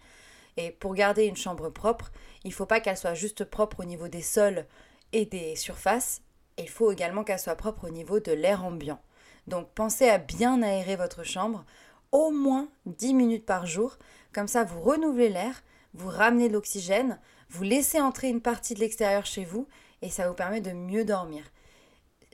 Et 0.57 0.70
pour 0.70 0.94
garder 0.94 1.24
une 1.24 1.37
chambre 1.37 1.68
propre, 1.68 2.12
il 2.44 2.48
ne 2.48 2.55
faut 2.55 2.66
pas 2.66 2.81
qu'elle 2.81 2.96
soit 2.96 3.14
juste 3.14 3.44
propre 3.44 3.81
au 3.81 3.85
niveau 3.85 4.09
des 4.09 4.22
sols 4.22 4.66
et 5.12 5.24
des 5.24 5.57
surfaces, 5.57 6.22
il 6.59 6.68
faut 6.68 6.92
également 6.92 7.24
qu'elle 7.24 7.38
soit 7.38 7.57
propre 7.57 7.88
au 7.88 7.90
niveau 7.90 8.20
de 8.20 8.33
l'air 8.33 8.64
ambiant. 8.64 9.00
Donc 9.46 9.68
pensez 9.74 10.09
à 10.09 10.18
bien 10.18 10.62
aérer 10.62 10.96
votre 10.96 11.24
chambre 11.24 11.64
au 12.12 12.31
moins 12.31 12.68
10 12.87 13.14
minutes 13.14 13.46
par 13.46 13.66
jour 13.66 13.98
comme 14.35 14.48
ça, 14.48 14.64
vous 14.64 14.81
renouvelez 14.81 15.29
l'air, 15.29 15.62
vous 15.94 16.09
ramenez 16.09 16.48
de 16.48 16.55
l'oxygène, 16.55 17.20
vous 17.50 17.62
laissez 17.62 18.00
entrer 18.00 18.29
une 18.29 18.40
partie 18.40 18.74
de 18.74 18.81
l'extérieur 18.81 19.27
chez 19.27 19.44
vous 19.44 19.68
et 20.03 20.11
ça 20.11 20.29
vous 20.29 20.35
permet 20.35 20.61
de 20.61 20.72
mieux 20.72 21.05
dormir. 21.05 21.44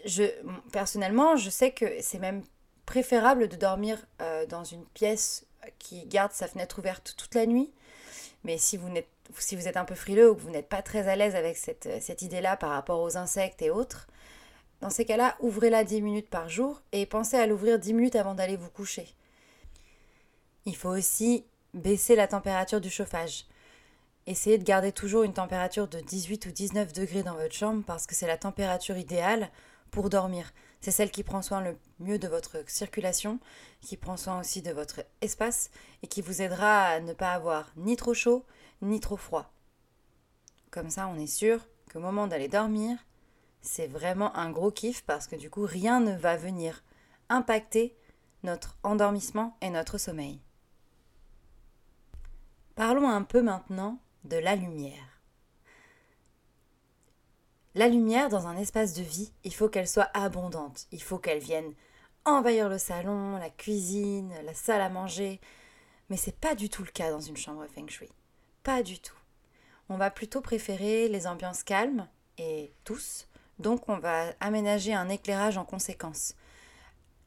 Je, 0.04 0.24
personnellement, 0.72 1.36
je 1.36 1.50
sais 1.50 1.72
que 1.72 1.86
c'est 2.00 2.18
même 2.18 2.42
préférable 2.86 3.48
de 3.48 3.56
dormir 3.56 3.98
euh, 4.20 4.46
dans 4.46 4.64
une 4.64 4.84
pièce 4.86 5.46
qui 5.78 6.06
garde 6.06 6.32
sa 6.32 6.48
fenêtre 6.48 6.78
ouverte 6.78 7.14
toute 7.16 7.34
la 7.34 7.46
nuit. 7.46 7.70
Mais 8.44 8.58
si 8.58 8.76
vous, 8.76 8.88
êtes, 8.88 9.76
un 9.76 9.84
peu 9.84 9.94
frileux 9.94 10.30
ou 10.30 10.34
que 10.34 10.40
vous 10.40 10.50
n'êtes 10.50 10.68
pas 10.68 10.82
très 10.82 11.08
à 11.08 11.16
l'aise 11.16 11.34
avec 11.34 11.56
cette, 11.56 11.88
cette 12.00 12.22
idée-là 12.22 12.56
par 12.56 12.70
rapport 12.70 13.00
aux 13.00 13.16
insectes 13.16 13.62
et 13.62 13.70
autres, 13.70 14.08
dans 14.80 14.90
ces 14.90 15.04
cas-là, 15.04 15.36
ouvrez-la 15.40 15.84
10 15.84 16.00
minutes 16.00 16.30
par 16.30 16.48
jour 16.48 16.80
et 16.92 17.04
pensez 17.04 17.36
à 17.36 17.46
l'ouvrir 17.46 17.78
10 17.78 17.92
minutes 17.92 18.16
avant 18.16 18.34
d'aller 18.34 18.56
vous 18.56 18.70
coucher. 18.70 19.06
Il 20.64 20.74
faut 20.74 20.88
aussi 20.88 21.44
baisser 21.74 22.16
la 22.16 22.26
température 22.26 22.80
du 22.80 22.90
chauffage. 22.90 23.46
Essayez 24.26 24.58
de 24.58 24.64
garder 24.64 24.92
toujours 24.92 25.22
une 25.22 25.32
température 25.32 25.88
de 25.88 26.00
18 26.00 26.46
ou 26.46 26.50
19 26.50 26.92
degrés 26.92 27.22
dans 27.22 27.34
votre 27.34 27.54
chambre 27.54 27.82
parce 27.86 28.06
que 28.06 28.14
c'est 28.14 28.26
la 28.26 28.36
température 28.36 28.96
idéale 28.96 29.50
pour 29.90 30.10
dormir. 30.10 30.52
C'est 30.80 30.90
celle 30.90 31.10
qui 31.10 31.22
prend 31.22 31.42
soin 31.42 31.60
le 31.60 31.76
mieux 31.98 32.18
de 32.18 32.28
votre 32.28 32.58
circulation, 32.66 33.38
qui 33.80 33.96
prend 33.96 34.16
soin 34.16 34.40
aussi 34.40 34.62
de 34.62 34.72
votre 34.72 35.04
espace 35.20 35.70
et 36.02 36.06
qui 36.06 36.22
vous 36.22 36.40
aidera 36.40 36.84
à 36.86 37.00
ne 37.00 37.12
pas 37.12 37.32
avoir 37.32 37.72
ni 37.76 37.96
trop 37.96 38.14
chaud 38.14 38.44
ni 38.82 39.00
trop 39.00 39.16
froid. 39.16 39.52
Comme 40.70 40.90
ça, 40.90 41.08
on 41.08 41.18
est 41.18 41.26
sûr 41.26 41.66
qu'au 41.92 42.00
moment 42.00 42.26
d'aller 42.26 42.48
dormir, 42.48 42.96
c'est 43.60 43.88
vraiment 43.88 44.34
un 44.36 44.50
gros 44.50 44.70
kiff 44.70 45.02
parce 45.02 45.26
que 45.26 45.36
du 45.36 45.50
coup, 45.50 45.66
rien 45.66 46.00
ne 46.00 46.16
va 46.16 46.36
venir 46.36 46.82
impacter 47.28 47.96
notre 48.42 48.76
endormissement 48.82 49.56
et 49.60 49.70
notre 49.70 49.98
sommeil. 49.98 50.40
Parlons 52.74 53.08
un 53.08 53.22
peu 53.22 53.42
maintenant 53.42 53.98
de 54.24 54.36
la 54.36 54.56
lumière. 54.56 55.19
La 57.80 57.88
lumière 57.88 58.28
dans 58.28 58.46
un 58.46 58.58
espace 58.58 58.92
de 58.92 59.02
vie, 59.02 59.32
il 59.42 59.54
faut 59.54 59.70
qu'elle 59.70 59.88
soit 59.88 60.10
abondante, 60.12 60.86
il 60.92 61.02
faut 61.02 61.16
qu'elle 61.16 61.38
vienne 61.38 61.72
envahir 62.26 62.68
le 62.68 62.76
salon, 62.76 63.38
la 63.38 63.48
cuisine, 63.48 64.34
la 64.44 64.52
salle 64.52 64.82
à 64.82 64.90
manger, 64.90 65.40
mais 66.10 66.18
c'est 66.18 66.36
pas 66.36 66.54
du 66.54 66.68
tout 66.68 66.84
le 66.84 66.90
cas 66.90 67.10
dans 67.10 67.22
une 67.22 67.38
chambre 67.38 67.64
feng 67.74 67.88
shui. 67.88 68.10
Pas 68.64 68.82
du 68.82 68.98
tout. 68.98 69.16
On 69.88 69.96
va 69.96 70.10
plutôt 70.10 70.42
préférer 70.42 71.08
les 71.08 71.26
ambiances 71.26 71.62
calmes 71.62 72.06
et 72.36 72.70
douces, 72.84 73.28
donc 73.58 73.88
on 73.88 73.96
va 73.96 74.26
aménager 74.40 74.92
un 74.92 75.08
éclairage 75.08 75.56
en 75.56 75.64
conséquence. 75.64 76.34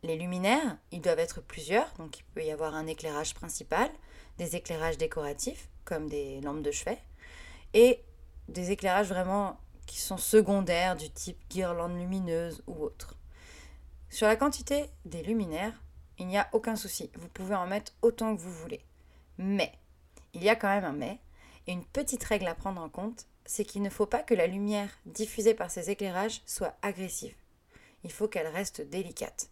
Les 0.03 0.17
luminaires, 0.17 0.77
ils 0.91 1.01
doivent 1.01 1.17
être 1.17 1.41
plusieurs, 1.41 1.91
donc 1.97 2.19
il 2.19 2.23
peut 2.25 2.43
y 2.43 2.51
avoir 2.51 2.75
un 2.75 2.85
éclairage 2.85 3.33
principal, 3.33 3.89
des 4.37 4.55
éclairages 4.55 4.99
décoratifs, 4.99 5.67
comme 5.83 6.07
des 6.07 6.41
lampes 6.41 6.61
de 6.61 6.69
chevet, 6.69 6.99
et 7.73 8.03
des 8.49 8.69
éclairages 8.69 9.09
vraiment 9.09 9.57
qui 9.85 9.99
sont 9.99 10.17
secondaires, 10.17 10.95
du 10.95 11.09
type 11.09 11.39
guirlande 11.49 11.97
lumineuse 11.97 12.63
ou 12.67 12.81
autre. 12.83 13.15
Sur 14.09 14.27
la 14.27 14.35
quantité 14.35 14.89
des 15.05 15.23
luminaires, 15.23 15.81
il 16.19 16.27
n'y 16.27 16.37
a 16.37 16.47
aucun 16.53 16.75
souci. 16.75 17.09
Vous 17.15 17.27
pouvez 17.29 17.55
en 17.55 17.67
mettre 17.67 17.93
autant 18.01 18.35
que 18.35 18.41
vous 18.41 18.53
voulez. 18.53 18.81
Mais, 19.37 19.71
il 20.33 20.43
y 20.43 20.49
a 20.49 20.55
quand 20.55 20.69
même 20.69 20.85
un 20.85 20.93
mais, 20.93 21.19
et 21.67 21.71
une 21.71 21.85
petite 21.85 22.23
règle 22.23 22.47
à 22.47 22.55
prendre 22.55 22.81
en 22.81 22.89
compte, 22.89 23.25
c'est 23.45 23.65
qu'il 23.65 23.81
ne 23.81 23.89
faut 23.89 24.05
pas 24.05 24.23
que 24.23 24.33
la 24.33 24.47
lumière 24.47 24.89
diffusée 25.05 25.53
par 25.53 25.69
ces 25.69 25.89
éclairages 25.89 26.41
soit 26.45 26.75
agressive. 26.81 27.35
Il 28.03 28.11
faut 28.11 28.27
qu'elle 28.27 28.47
reste 28.47 28.81
délicate. 28.81 29.49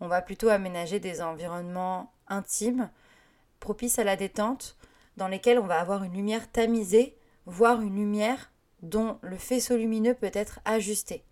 On 0.00 0.08
va 0.08 0.22
plutôt 0.22 0.48
aménager 0.48 0.98
des 1.00 1.22
environnements 1.22 2.12
intimes, 2.26 2.90
propices 3.60 3.98
à 3.98 4.04
la 4.04 4.16
détente, 4.16 4.76
dans 5.16 5.28
lesquels 5.28 5.58
on 5.58 5.66
va 5.66 5.80
avoir 5.80 6.04
une 6.04 6.14
lumière 6.14 6.50
tamisée, 6.50 7.16
voire 7.46 7.80
une 7.80 7.96
lumière 7.96 8.50
dont 8.82 9.18
le 9.22 9.38
faisceau 9.38 9.76
lumineux 9.76 10.14
peut 10.14 10.30
être 10.32 10.60
ajusté. 10.64 11.24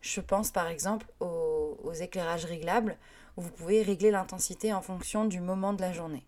Je 0.00 0.20
pense 0.20 0.50
par 0.50 0.68
exemple 0.68 1.06
aux, 1.20 1.92
éclairages 2.00 2.44
réglables, 2.44 2.96
où 3.36 3.42
vous 3.42 3.50
pouvez 3.50 3.82
régler 3.82 4.10
l'intensité 4.10 4.72
en 4.72 4.80
fonction 4.80 5.24
du 5.24 5.40
moment 5.40 5.72
de 5.72 5.80
la 5.80 5.92
journée. 5.92 6.24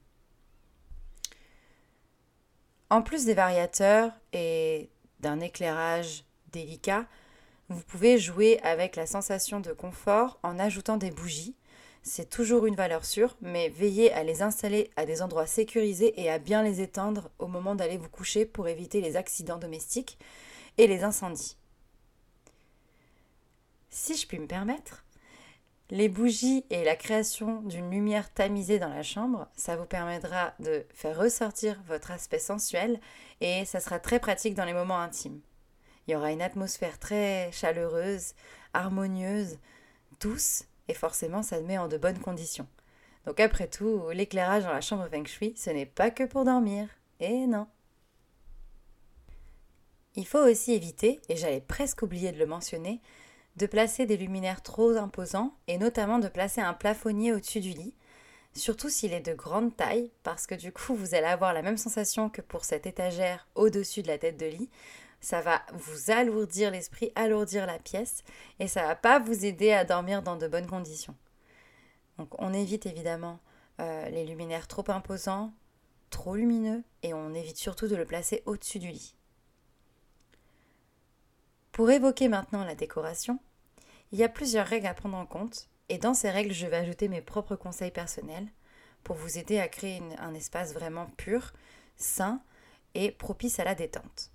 En 2.90 3.02
plus 3.02 3.24
des 3.24 3.34
variateurs 3.34 4.12
et 4.32 4.90
d'un 5.20 5.40
éclairage 5.40 6.24
délicat, 6.52 7.06
vous 7.68 7.82
pouvez 7.82 8.18
jouer 8.18 8.60
avec 8.62 8.96
la 8.96 9.06
sensation 9.06 9.60
de 9.60 9.72
confort 9.72 10.38
en 10.42 10.58
ajoutant 10.58 10.98
des 10.98 11.10
bougies. 11.10 11.54
C'est 12.02 12.28
toujours 12.28 12.66
une 12.66 12.74
valeur 12.74 13.04
sûre, 13.04 13.36
mais 13.40 13.68
veillez 13.68 14.12
à 14.12 14.24
les 14.24 14.42
installer 14.42 14.90
à 14.96 15.06
des 15.06 15.22
endroits 15.22 15.46
sécurisés 15.46 16.20
et 16.20 16.28
à 16.30 16.38
bien 16.38 16.62
les 16.62 16.80
éteindre 16.80 17.30
au 17.38 17.46
moment 17.46 17.74
d'aller 17.74 17.96
vous 17.96 18.08
coucher 18.08 18.44
pour 18.44 18.68
éviter 18.68 19.00
les 19.00 19.16
accidents 19.16 19.58
domestiques 19.58 20.18
et 20.78 20.86
les 20.86 21.04
incendies. 21.04 21.56
Si 23.90 24.16
je 24.16 24.26
puis 24.26 24.38
me 24.38 24.46
permettre, 24.46 25.04
les 25.90 26.08
bougies 26.08 26.64
et 26.70 26.84
la 26.84 26.96
création 26.96 27.60
d'une 27.62 27.90
lumière 27.90 28.32
tamisée 28.32 28.78
dans 28.78 28.88
la 28.88 29.02
chambre, 29.02 29.48
ça 29.54 29.76
vous 29.76 29.84
permettra 29.84 30.54
de 30.58 30.86
faire 30.94 31.18
ressortir 31.18 31.82
votre 31.86 32.10
aspect 32.10 32.38
sensuel 32.38 32.98
et 33.42 33.66
ça 33.66 33.80
sera 33.80 33.98
très 33.98 34.18
pratique 34.18 34.54
dans 34.54 34.64
les 34.64 34.72
moments 34.72 35.00
intimes. 35.00 35.40
Il 36.06 36.12
y 36.12 36.16
aura 36.16 36.32
une 36.32 36.40
atmosphère 36.40 36.98
très 36.98 37.50
chaleureuse, 37.52 38.32
harmonieuse, 38.72 39.58
douce 40.20 40.64
et 40.88 40.94
forcément 40.94 41.42
ça 41.42 41.60
met 41.60 41.76
en 41.76 41.88
de 41.88 41.98
bonnes 41.98 42.18
conditions. 42.18 42.66
Donc 43.26 43.38
après 43.38 43.68
tout, 43.68 44.08
l'éclairage 44.12 44.64
dans 44.64 44.72
la 44.72 44.80
chambre 44.80 45.06
Feng 45.08 45.26
Shui, 45.26 45.54
ce 45.56 45.70
n'est 45.70 45.86
pas 45.86 46.10
que 46.10 46.24
pour 46.24 46.44
dormir. 46.44 46.88
Et 47.20 47.46
non. 47.46 47.66
Il 50.14 50.26
faut 50.26 50.44
aussi 50.44 50.72
éviter, 50.72 51.20
et 51.28 51.36
j'allais 51.36 51.62
presque 51.62 52.02
oublier 52.02 52.32
de 52.32 52.38
le 52.38 52.46
mentionner, 52.46 53.00
de 53.56 53.66
placer 53.66 54.06
des 54.06 54.16
luminaires 54.16 54.62
trop 54.62 54.96
imposants 54.96 55.54
et 55.68 55.78
notamment 55.78 56.18
de 56.18 56.28
placer 56.28 56.60
un 56.60 56.74
plafonnier 56.74 57.32
au-dessus 57.32 57.60
du 57.60 57.70
lit, 57.70 57.94
surtout 58.54 58.90
s'il 58.90 59.12
est 59.12 59.20
de 59.20 59.34
grande 59.34 59.76
taille, 59.76 60.10
parce 60.22 60.46
que 60.46 60.54
du 60.54 60.72
coup 60.72 60.94
vous 60.94 61.14
allez 61.14 61.26
avoir 61.26 61.52
la 61.52 61.62
même 61.62 61.76
sensation 61.78 62.28
que 62.28 62.42
pour 62.42 62.64
cette 62.64 62.86
étagère 62.86 63.46
au-dessus 63.54 64.02
de 64.02 64.08
la 64.08 64.18
tête 64.18 64.38
de 64.38 64.46
lit. 64.46 64.70
Ça 65.20 65.40
va 65.40 65.62
vous 65.72 66.10
alourdir 66.10 66.70
l'esprit, 66.70 67.12
alourdir 67.14 67.66
la 67.66 67.78
pièce, 67.78 68.24
et 68.58 68.68
ça 68.68 68.82
va 68.82 68.96
pas 68.96 69.18
vous 69.18 69.44
aider 69.44 69.72
à 69.72 69.84
dormir 69.84 70.22
dans 70.22 70.36
de 70.36 70.48
bonnes 70.48 70.66
conditions. 70.66 71.14
Donc 72.18 72.34
on 72.40 72.52
évite 72.52 72.86
évidemment 72.86 73.38
euh, 73.80 74.08
les 74.10 74.26
luminaires 74.26 74.66
trop 74.66 74.84
imposants, 74.88 75.52
trop 76.10 76.34
lumineux, 76.34 76.82
et 77.02 77.14
on 77.14 77.34
évite 77.34 77.56
surtout 77.56 77.86
de 77.86 77.96
le 77.96 78.04
placer 78.04 78.42
au-dessus 78.46 78.78
du 78.78 78.88
lit. 78.88 79.14
Pour 81.72 81.90
évoquer 81.90 82.28
maintenant 82.28 82.64
la 82.64 82.74
décoration, 82.74 83.38
il 84.12 84.18
y 84.18 84.24
a 84.24 84.28
plusieurs 84.28 84.66
règles 84.66 84.86
à 84.86 84.94
prendre 84.94 85.16
en 85.16 85.24
compte, 85.24 85.68
et 85.88 85.96
dans 85.96 86.12
ces 86.12 86.30
règles, 86.30 86.52
je 86.52 86.66
vais 86.66 86.76
ajouter 86.76 87.08
mes 87.08 87.22
propres 87.22 87.56
conseils 87.56 87.90
personnels 87.90 88.46
pour 89.02 89.16
vous 89.16 89.38
aider 89.38 89.58
à 89.58 89.68
créer 89.68 90.02
un 90.18 90.34
espace 90.34 90.74
vraiment 90.74 91.06
pur, 91.16 91.52
sain 91.96 92.42
et 92.94 93.10
propice 93.10 93.58
à 93.58 93.64
la 93.64 93.74
détente. 93.74 94.30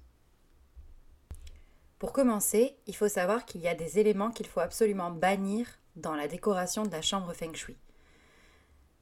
Pour 2.00 2.12
commencer, 2.12 2.76
il 2.88 2.96
faut 2.96 3.08
savoir 3.08 3.46
qu'il 3.46 3.62
y 3.62 3.68
a 3.68 3.76
des 3.76 4.00
éléments 4.00 4.32
qu'il 4.32 4.48
faut 4.48 4.60
absolument 4.60 5.12
bannir 5.12 5.68
dans 5.96 6.16
la 6.16 6.28
décoration 6.28 6.84
de 6.84 6.92
la 6.92 7.02
chambre 7.02 7.34
feng 7.34 7.54
shui. 7.54 7.78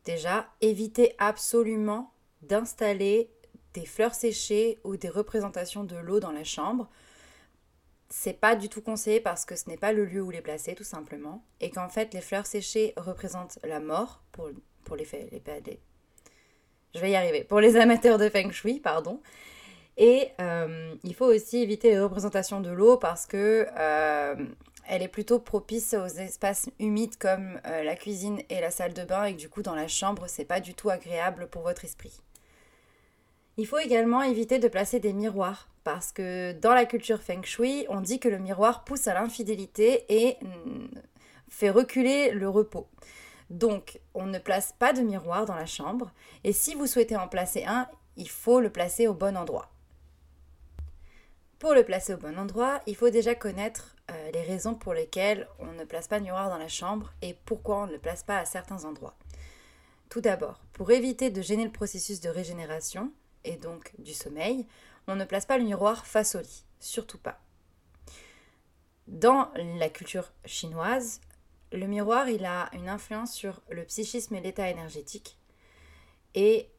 Déjà, 0.03 0.47
évitez 0.61 1.15
absolument 1.17 2.13
d'installer 2.41 3.29
des 3.73 3.85
fleurs 3.85 4.13
séchées 4.13 4.79
ou 4.83 4.97
des 4.97 5.09
représentations 5.09 5.83
de 5.83 5.95
l'eau 5.95 6.19
dans 6.19 6.31
la 6.31 6.43
chambre 6.43 6.89
c'est 8.09 8.39
pas 8.39 8.55
du 8.55 8.69
tout 8.69 8.81
conseillé 8.81 9.19
parce 9.19 9.45
que 9.45 9.55
ce 9.55 9.69
n'est 9.69 9.77
pas 9.77 9.91
le 9.91 10.05
lieu 10.05 10.21
où 10.21 10.29
les 10.29 10.41
placer, 10.41 10.75
tout 10.75 10.83
simplement. 10.83 11.43
Et 11.59 11.69
qu'en 11.69 11.89
fait, 11.89 12.13
les 12.13 12.21
fleurs 12.21 12.45
séchées 12.45 12.93
représentent 12.97 13.59
la 13.63 13.79
mort 13.79 14.21
pour, 14.31 14.49
pour 14.83 14.95
les, 14.95 15.07
les, 15.31 15.79
Je 16.93 16.99
vais 16.99 17.11
y 17.11 17.15
arriver. 17.15 17.43
Pour 17.43 17.59
les 17.59 17.75
amateurs 17.75 18.17
de 18.17 18.29
Feng 18.29 18.51
Shui, 18.51 18.79
pardon. 18.79 19.21
Et 19.97 20.29
euh, 20.41 20.93
il 21.03 21.15
faut 21.15 21.25
aussi 21.25 21.57
éviter 21.57 21.91
les 21.91 21.99
représentations 21.99 22.59
de 22.59 22.69
l'eau 22.69 22.97
parce 22.97 23.25
que 23.25 23.65
euh, 23.77 24.35
elle 24.87 25.01
est 25.01 25.07
plutôt 25.07 25.39
propice 25.39 25.93
aux 25.93 26.07
espaces 26.07 26.69
humides 26.79 27.17
comme 27.17 27.59
euh, 27.65 27.83
la 27.83 27.95
cuisine 27.95 28.41
et 28.49 28.59
la 28.59 28.71
salle 28.71 28.93
de 28.93 29.03
bain 29.03 29.23
et 29.23 29.33
que 29.33 29.39
du 29.39 29.47
coup 29.47 29.61
dans 29.61 29.73
la 29.73 29.87
chambre 29.87 30.25
c'est 30.27 30.43
pas 30.43 30.59
du 30.59 30.73
tout 30.73 30.89
agréable 30.89 31.47
pour 31.47 31.61
votre 31.61 31.85
esprit. 31.85 32.19
Il 33.55 33.65
faut 33.65 33.77
également 33.77 34.21
éviter 34.21 34.59
de 34.59 34.67
placer 34.67 34.99
des 34.99 35.13
miroirs 35.13 35.69
parce 35.85 36.11
que 36.11 36.51
dans 36.53 36.73
la 36.73 36.85
culture 36.85 37.21
feng 37.21 37.43
shui, 37.43 37.85
on 37.89 38.01
dit 38.01 38.19
que 38.19 38.27
le 38.27 38.39
miroir 38.39 38.83
pousse 38.83 39.07
à 39.07 39.13
l'infidélité 39.13 40.03
et 40.09 40.37
mm, 40.43 40.87
fait 41.47 41.69
reculer 41.69 42.31
le 42.31 42.49
repos. 42.49 42.89
Donc, 43.51 43.99
on 44.15 44.25
ne 44.25 44.39
place 44.39 44.73
pas 44.79 44.93
de 44.93 45.01
miroir 45.01 45.45
dans 45.45 45.53
la 45.53 45.67
chambre 45.67 46.11
et 46.43 46.53
si 46.53 46.73
vous 46.73 46.87
souhaitez 46.87 47.15
en 47.15 47.27
placer 47.27 47.65
un, 47.65 47.87
il 48.17 48.27
faut 48.27 48.59
le 48.59 48.71
placer 48.71 49.07
au 49.07 49.13
bon 49.13 49.37
endroit. 49.37 49.69
Pour 51.59 51.75
le 51.75 51.83
placer 51.83 52.15
au 52.15 52.17
bon 52.17 52.37
endroit, 52.39 52.81
il 52.87 52.95
faut 52.95 53.11
déjà 53.11 53.35
connaître 53.35 53.95
euh, 54.09 54.31
les 54.31 54.41
raisons 54.41 54.73
pour 54.73 54.95
lesquelles 54.95 55.47
on 55.59 55.71
ne 55.73 55.83
place 55.83 56.07
pas 56.07 56.17
de 56.17 56.23
miroir 56.23 56.49
dans 56.49 56.57
la 56.57 56.67
chambre 56.67 57.13
et 57.21 57.35
pourquoi 57.45 57.83
on 57.83 57.87
ne 57.87 57.91
le 57.91 57.99
place 57.99 58.23
pas 58.23 58.39
à 58.39 58.45
certains 58.45 58.85
endroits. 58.85 59.15
Tout 60.09 60.21
d'abord, 60.21 60.61
pour 60.73 60.89
éviter 60.89 61.29
de 61.29 61.43
gêner 61.43 61.63
le 61.63 61.71
processus 61.71 62.21
de 62.21 62.29
régénération 62.29 63.11
et 63.43 63.57
donc 63.57 63.93
du 63.99 64.13
sommeil, 64.13 64.65
on 65.07 65.15
ne 65.15 65.25
place 65.25 65.45
pas 65.45 65.57
le 65.57 65.63
miroir 65.63 66.05
face 66.05 66.35
au 66.35 66.39
lit, 66.39 66.65
surtout 66.79 67.17
pas. 67.17 67.39
Dans 69.07 69.51
la 69.55 69.89
culture 69.89 70.31
chinoise, 70.45 71.21
le 71.71 71.87
miroir, 71.87 72.29
il 72.29 72.45
a 72.45 72.69
une 72.73 72.89
influence 72.89 73.33
sur 73.33 73.61
le 73.69 73.83
psychisme 73.83 74.35
et 74.35 74.41
l'état 74.41 74.69
énergétique. 74.69 75.37
Et 76.33 76.69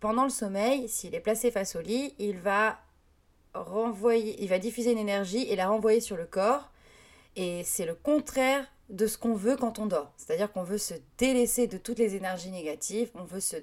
pendant 0.00 0.24
le 0.24 0.30
sommeil, 0.30 0.88
s'il 0.88 1.14
est 1.14 1.20
placé 1.20 1.50
face 1.50 1.76
au 1.76 1.80
lit, 1.80 2.14
il 2.18 2.38
va 2.38 2.78
renvoyer, 3.54 4.42
il 4.42 4.48
va 4.48 4.58
diffuser 4.58 4.92
une 4.92 4.98
énergie 4.98 5.42
et 5.48 5.56
la 5.56 5.68
renvoyer 5.68 6.00
sur 6.00 6.16
le 6.16 6.26
corps. 6.26 6.70
Et 7.36 7.64
c'est 7.64 7.86
le 7.86 7.94
contraire 7.94 8.66
de 8.90 9.06
ce 9.06 9.18
qu'on 9.18 9.34
veut 9.34 9.56
quand 9.56 9.78
on 9.78 9.86
dort. 9.86 10.12
C'est-à-dire 10.16 10.52
qu'on 10.52 10.62
veut 10.62 10.78
se 10.78 10.94
délaisser 11.18 11.66
de 11.66 11.78
toutes 11.78 11.98
les 11.98 12.16
énergies 12.16 12.50
négatives, 12.50 13.10
on 13.14 13.24
veut 13.24 13.40
se, 13.40 13.56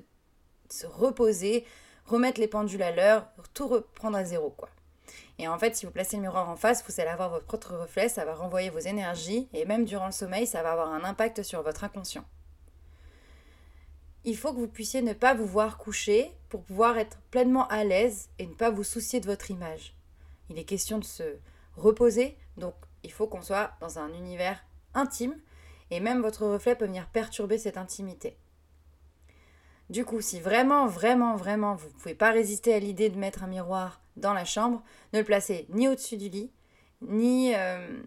se 0.69 0.87
reposer, 0.87 1.65
remettre 2.05 2.39
les 2.39 2.47
pendules 2.47 2.83
à 2.83 2.91
l'heure, 2.91 3.27
tout 3.53 3.67
reprendre 3.67 4.17
à 4.17 4.23
zéro, 4.23 4.49
quoi. 4.49 4.69
Et 5.39 5.47
en 5.47 5.57
fait, 5.57 5.75
si 5.75 5.85
vous 5.85 5.91
placez 5.91 6.17
le 6.17 6.21
miroir 6.21 6.49
en 6.49 6.55
face, 6.55 6.83
vous 6.87 7.01
allez 7.01 7.09
avoir 7.09 7.29
votre 7.29 7.45
propre 7.45 7.75
reflet, 7.75 8.09
ça 8.09 8.25
va 8.25 8.35
renvoyer 8.35 8.69
vos 8.69 8.79
énergies, 8.79 9.49
et 9.53 9.65
même 9.65 9.85
durant 9.85 10.05
le 10.05 10.11
sommeil, 10.11 10.45
ça 10.45 10.61
va 10.61 10.71
avoir 10.71 10.91
un 10.91 11.03
impact 11.03 11.43
sur 11.43 11.63
votre 11.63 11.83
inconscient. 11.83 12.25
Il 14.23 14.37
faut 14.37 14.53
que 14.53 14.59
vous 14.59 14.67
puissiez 14.67 15.01
ne 15.01 15.13
pas 15.13 15.33
vous 15.33 15.47
voir 15.47 15.79
coucher 15.79 16.31
pour 16.49 16.61
pouvoir 16.61 16.97
être 16.99 17.17
pleinement 17.31 17.67
à 17.69 17.83
l'aise 17.83 18.29
et 18.37 18.45
ne 18.45 18.53
pas 18.53 18.69
vous 18.69 18.83
soucier 18.83 19.19
de 19.19 19.25
votre 19.25 19.49
image. 19.49 19.95
Il 20.49 20.59
est 20.59 20.63
question 20.63 20.99
de 20.99 21.03
se 21.03 21.37
reposer, 21.75 22.37
donc 22.57 22.75
il 23.03 23.11
faut 23.11 23.25
qu'on 23.25 23.41
soit 23.41 23.71
dans 23.79 23.97
un 23.97 24.13
univers 24.13 24.63
intime, 24.93 25.35
et 25.89 25.99
même 25.99 26.21
votre 26.21 26.45
reflet 26.45 26.75
peut 26.75 26.85
venir 26.85 27.07
perturber 27.07 27.57
cette 27.57 27.77
intimité. 27.77 28.37
Du 29.91 30.05
coup, 30.05 30.21
si 30.21 30.39
vraiment, 30.39 30.87
vraiment, 30.87 31.35
vraiment, 31.35 31.75
vous 31.75 31.89
ne 31.89 31.93
pouvez 31.95 32.15
pas 32.15 32.31
résister 32.31 32.73
à 32.73 32.79
l'idée 32.79 33.09
de 33.09 33.17
mettre 33.17 33.43
un 33.43 33.47
miroir 33.47 33.99
dans 34.15 34.31
la 34.31 34.45
chambre, 34.45 34.81
ne 35.11 35.19
le 35.19 35.25
placez 35.25 35.65
ni 35.67 35.89
au-dessus 35.89 36.15
du 36.15 36.29
lit, 36.29 36.49
ni, 37.01 37.53
euh, 37.53 38.01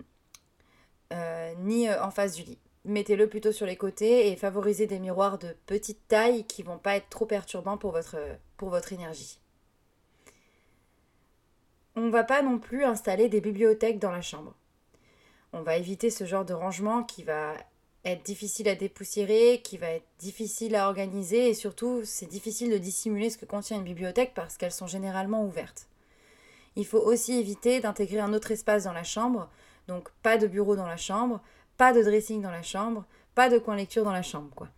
euh, 1.13 1.55
ni 1.59 1.87
euh, 1.87 2.03
en 2.03 2.11
face 2.11 2.37
du 2.37 2.43
lit. 2.43 2.59
Mettez-le 2.87 3.29
plutôt 3.29 3.53
sur 3.53 3.67
les 3.67 3.77
côtés 3.77 4.29
et 4.29 4.37
favorisez 4.37 4.87
des 4.87 4.99
miroirs 4.99 5.37
de 5.37 5.55
petite 5.67 6.09
taille 6.09 6.47
qui 6.47 6.63
ne 6.63 6.69
vont 6.69 6.79
pas 6.79 6.97
être 6.97 7.11
trop 7.11 7.27
perturbants 7.27 7.77
pour 7.77 7.93
votre, 7.93 8.17
pour 8.57 8.71
votre 8.71 8.95
énergie. 8.95 9.39
On 11.97 12.01
ne 12.01 12.11
va 12.11 12.25
pas 12.25 12.41
non 12.41 12.59
plus 12.59 12.85
installer 12.85 13.29
des 13.29 13.43
bibliothèques 13.43 13.99
dans 13.99 14.11
la 14.11 14.23
chambre. 14.23 14.55
On 15.53 15.61
va 15.61 15.77
éviter 15.77 16.09
ce 16.09 16.25
genre 16.25 16.47
de 16.47 16.55
rangement 16.55 17.03
qui 17.05 17.25
va 17.25 17.53
être 18.05 18.23
difficile 18.23 18.69
à 18.69 18.75
dépoussiérer, 18.75 19.61
qui 19.63 19.79
va 19.79 19.89
être 19.89 20.07
difficile 20.19 20.77
à 20.77 20.89
organiser 20.89 21.49
et 21.49 21.55
surtout 21.55 22.03
c'est 22.05 22.27
difficile 22.27 22.71
de 22.71 22.79
dissimuler 22.79 23.31
ce 23.31 23.39
que 23.39 23.47
contient 23.47 23.79
une 23.79 23.85
bibliothèque 23.85 24.33
parce 24.35 24.57
qu'elles 24.57 24.73
sont 24.73 24.87
généralement 24.87 25.45
ouvertes. 25.45 25.89
Il 26.77 26.87
faut 26.87 26.99
aussi 26.99 27.39
éviter 27.39 27.81
d'intégrer 27.81 28.19
un 28.19 28.33
autre 28.33 28.51
espace 28.51 28.85
dans 28.85 28.93
la 28.93 29.05
chambre, 29.05 29.49
donc 29.89 30.11
pas 30.23 30.39
de 30.39 30.47
bureau 30.47 30.77
dans 30.77 30.87
la 30.87 30.97
chambre, 30.97 31.41
pas 31.77 31.93
de 31.93 32.03
dressing 32.03 32.43
dans 32.43 32.51
la 32.51 32.63
chambre, 32.63 33.05
pas 33.35 33.49
de 33.49 33.59
coin 33.59 33.77
lecture 33.77 34.05
dans 34.05 34.13
la 34.13 34.23
chambre, 34.23 34.51
quoi. 34.55 34.69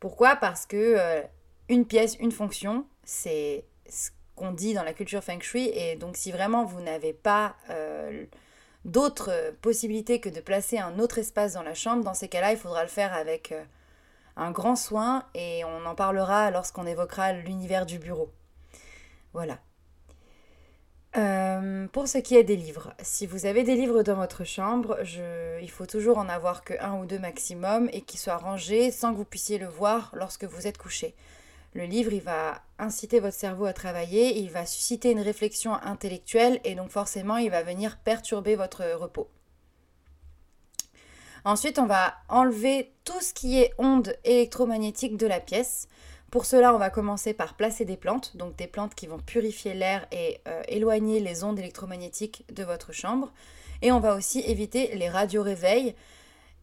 Pourquoi? 0.00 0.36
Parce 0.36 0.66
que 0.66 0.76
euh, 0.76 1.22
une 1.68 1.86
pièce, 1.86 2.16
une 2.20 2.32
fonction, 2.32 2.86
c'est 3.04 3.64
ce 3.88 4.10
qu'on 4.36 4.52
dit 4.52 4.74
dans 4.74 4.82
la 4.82 4.92
culture 4.92 5.22
feng 5.22 5.40
shui. 5.40 5.70
Et 5.72 5.96
donc, 5.96 6.16
si 6.16 6.30
vraiment 6.30 6.64
vous 6.64 6.80
n'avez 6.80 7.12
pas 7.12 7.56
euh, 7.70 8.26
d'autres 8.84 9.54
possibilités 9.62 10.20
que 10.20 10.28
de 10.28 10.40
placer 10.40 10.78
un 10.78 10.98
autre 10.98 11.18
espace 11.18 11.54
dans 11.54 11.62
la 11.62 11.74
chambre, 11.74 12.04
dans 12.04 12.14
ces 12.14 12.28
cas-là, 12.28 12.52
il 12.52 12.58
faudra 12.58 12.82
le 12.82 12.88
faire 12.88 13.14
avec 13.14 13.52
euh, 13.52 13.62
un 14.36 14.50
grand 14.50 14.76
soin 14.76 15.24
et 15.34 15.64
on 15.64 15.86
en 15.86 15.94
parlera 15.94 16.50
lorsqu'on 16.50 16.86
évoquera 16.86 17.32
l'univers 17.32 17.86
du 17.86 17.98
bureau. 17.98 18.30
Voilà. 19.32 19.58
Euh, 21.16 21.86
pour 21.88 22.08
ce 22.08 22.18
qui 22.18 22.36
est 22.36 22.42
des 22.42 22.56
livres, 22.56 22.92
si 23.00 23.26
vous 23.26 23.46
avez 23.46 23.62
des 23.62 23.76
livres 23.76 24.02
dans 24.02 24.16
votre 24.16 24.42
chambre, 24.42 24.98
il 25.62 25.70
faut 25.70 25.86
toujours 25.86 26.18
en 26.18 26.28
avoir 26.28 26.64
que 26.64 26.74
un 26.80 26.98
ou 26.98 27.06
deux 27.06 27.20
maximum 27.20 27.88
et 27.92 28.00
qu'ils 28.00 28.18
soient 28.18 28.36
rangés 28.36 28.90
sans 28.90 29.12
que 29.12 29.18
vous 29.18 29.24
puissiez 29.24 29.58
le 29.58 29.68
voir 29.68 30.10
lorsque 30.14 30.44
vous 30.44 30.66
êtes 30.66 30.78
couché. 30.78 31.14
Le 31.74 31.86
livre, 31.86 32.12
il 32.12 32.20
va 32.20 32.62
inciter 32.78 33.18
votre 33.18 33.36
cerveau 33.36 33.64
à 33.64 33.72
travailler, 33.72 34.38
il 34.38 34.50
va 34.50 34.64
susciter 34.64 35.10
une 35.10 35.20
réflexion 35.20 35.74
intellectuelle 35.74 36.60
et 36.62 36.76
donc 36.76 36.90
forcément, 36.90 37.36
il 37.36 37.50
va 37.50 37.64
venir 37.64 37.98
perturber 37.98 38.54
votre 38.54 38.84
repos. 38.94 39.28
Ensuite, 41.44 41.80
on 41.80 41.86
va 41.86 42.14
enlever 42.28 42.92
tout 43.04 43.20
ce 43.20 43.34
qui 43.34 43.58
est 43.60 43.74
ondes 43.78 44.16
électromagnétiques 44.24 45.16
de 45.16 45.26
la 45.26 45.40
pièce. 45.40 45.88
Pour 46.30 46.46
cela, 46.46 46.74
on 46.74 46.78
va 46.78 46.90
commencer 46.90 47.34
par 47.34 47.54
placer 47.54 47.84
des 47.84 47.96
plantes, 47.96 48.36
donc 48.36 48.56
des 48.56 48.68
plantes 48.68 48.94
qui 48.94 49.08
vont 49.08 49.18
purifier 49.18 49.74
l'air 49.74 50.06
et 50.12 50.40
euh, 50.46 50.62
éloigner 50.68 51.18
les 51.18 51.42
ondes 51.42 51.58
électromagnétiques 51.58 52.44
de 52.52 52.62
votre 52.62 52.92
chambre. 52.92 53.32
Et 53.82 53.90
on 53.90 54.00
va 54.00 54.14
aussi 54.14 54.40
éviter 54.40 54.94
les 54.96 55.08
radios 55.08 55.42
réveils 55.42 55.96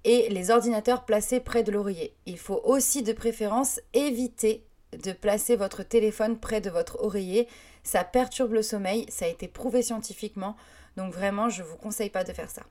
et 0.04 0.30
les 0.30 0.52
ordinateurs 0.52 1.06
placés 1.06 1.41
près 1.41 1.63
de 1.63 1.71
l'oreiller. 1.71 2.15
Il 2.26 2.39
faut 2.39 2.62
aussi 2.63 3.04
de 3.04 3.13
préférence 3.13 3.80
éviter 3.93 4.65
de 4.97 5.12
placer 5.12 5.56
votre 5.56 5.84
téléphone 5.84 6.39
près 6.39 6.62
de 6.62 6.69
votre 6.69 7.04
oreiller. 7.04 7.47
Ça 7.84 8.04
perturbe 8.04 8.54
le 8.54 8.62
sommeil, 8.62 9.06
ça 9.10 9.25
a 9.25 9.30
été 9.30 9.47
prouvé 9.47 9.82
scientifiquement, 9.82 10.56
donc 10.97 11.13
vraiment 11.13 11.49
je 11.49 11.63
ne 11.63 11.67
vous 11.67 11.77
conseille 11.77 12.10
pas 12.10 12.23
de 12.23 12.34
faire 12.34 12.49
ça. 12.49 12.63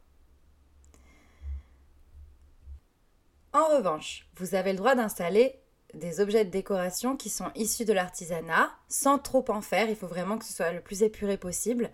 En 3.52 3.64
revanche, 3.76 4.26
vous 4.36 4.54
avez 4.54 4.72
le 4.72 4.78
droit 4.78 4.94
d'installer 4.94 5.56
des 5.94 6.20
objets 6.20 6.44
de 6.44 6.50
décoration 6.50 7.16
qui 7.16 7.28
sont 7.30 7.50
issus 7.56 7.84
de 7.84 7.92
l'artisanat, 7.92 8.70
sans 8.88 9.18
trop 9.18 9.44
en 9.48 9.60
faire, 9.60 9.88
il 9.88 9.96
faut 9.96 10.06
vraiment 10.06 10.38
que 10.38 10.44
ce 10.44 10.52
soit 10.52 10.72
le 10.72 10.80
plus 10.80 11.02
épuré 11.02 11.36
possible. 11.36 11.90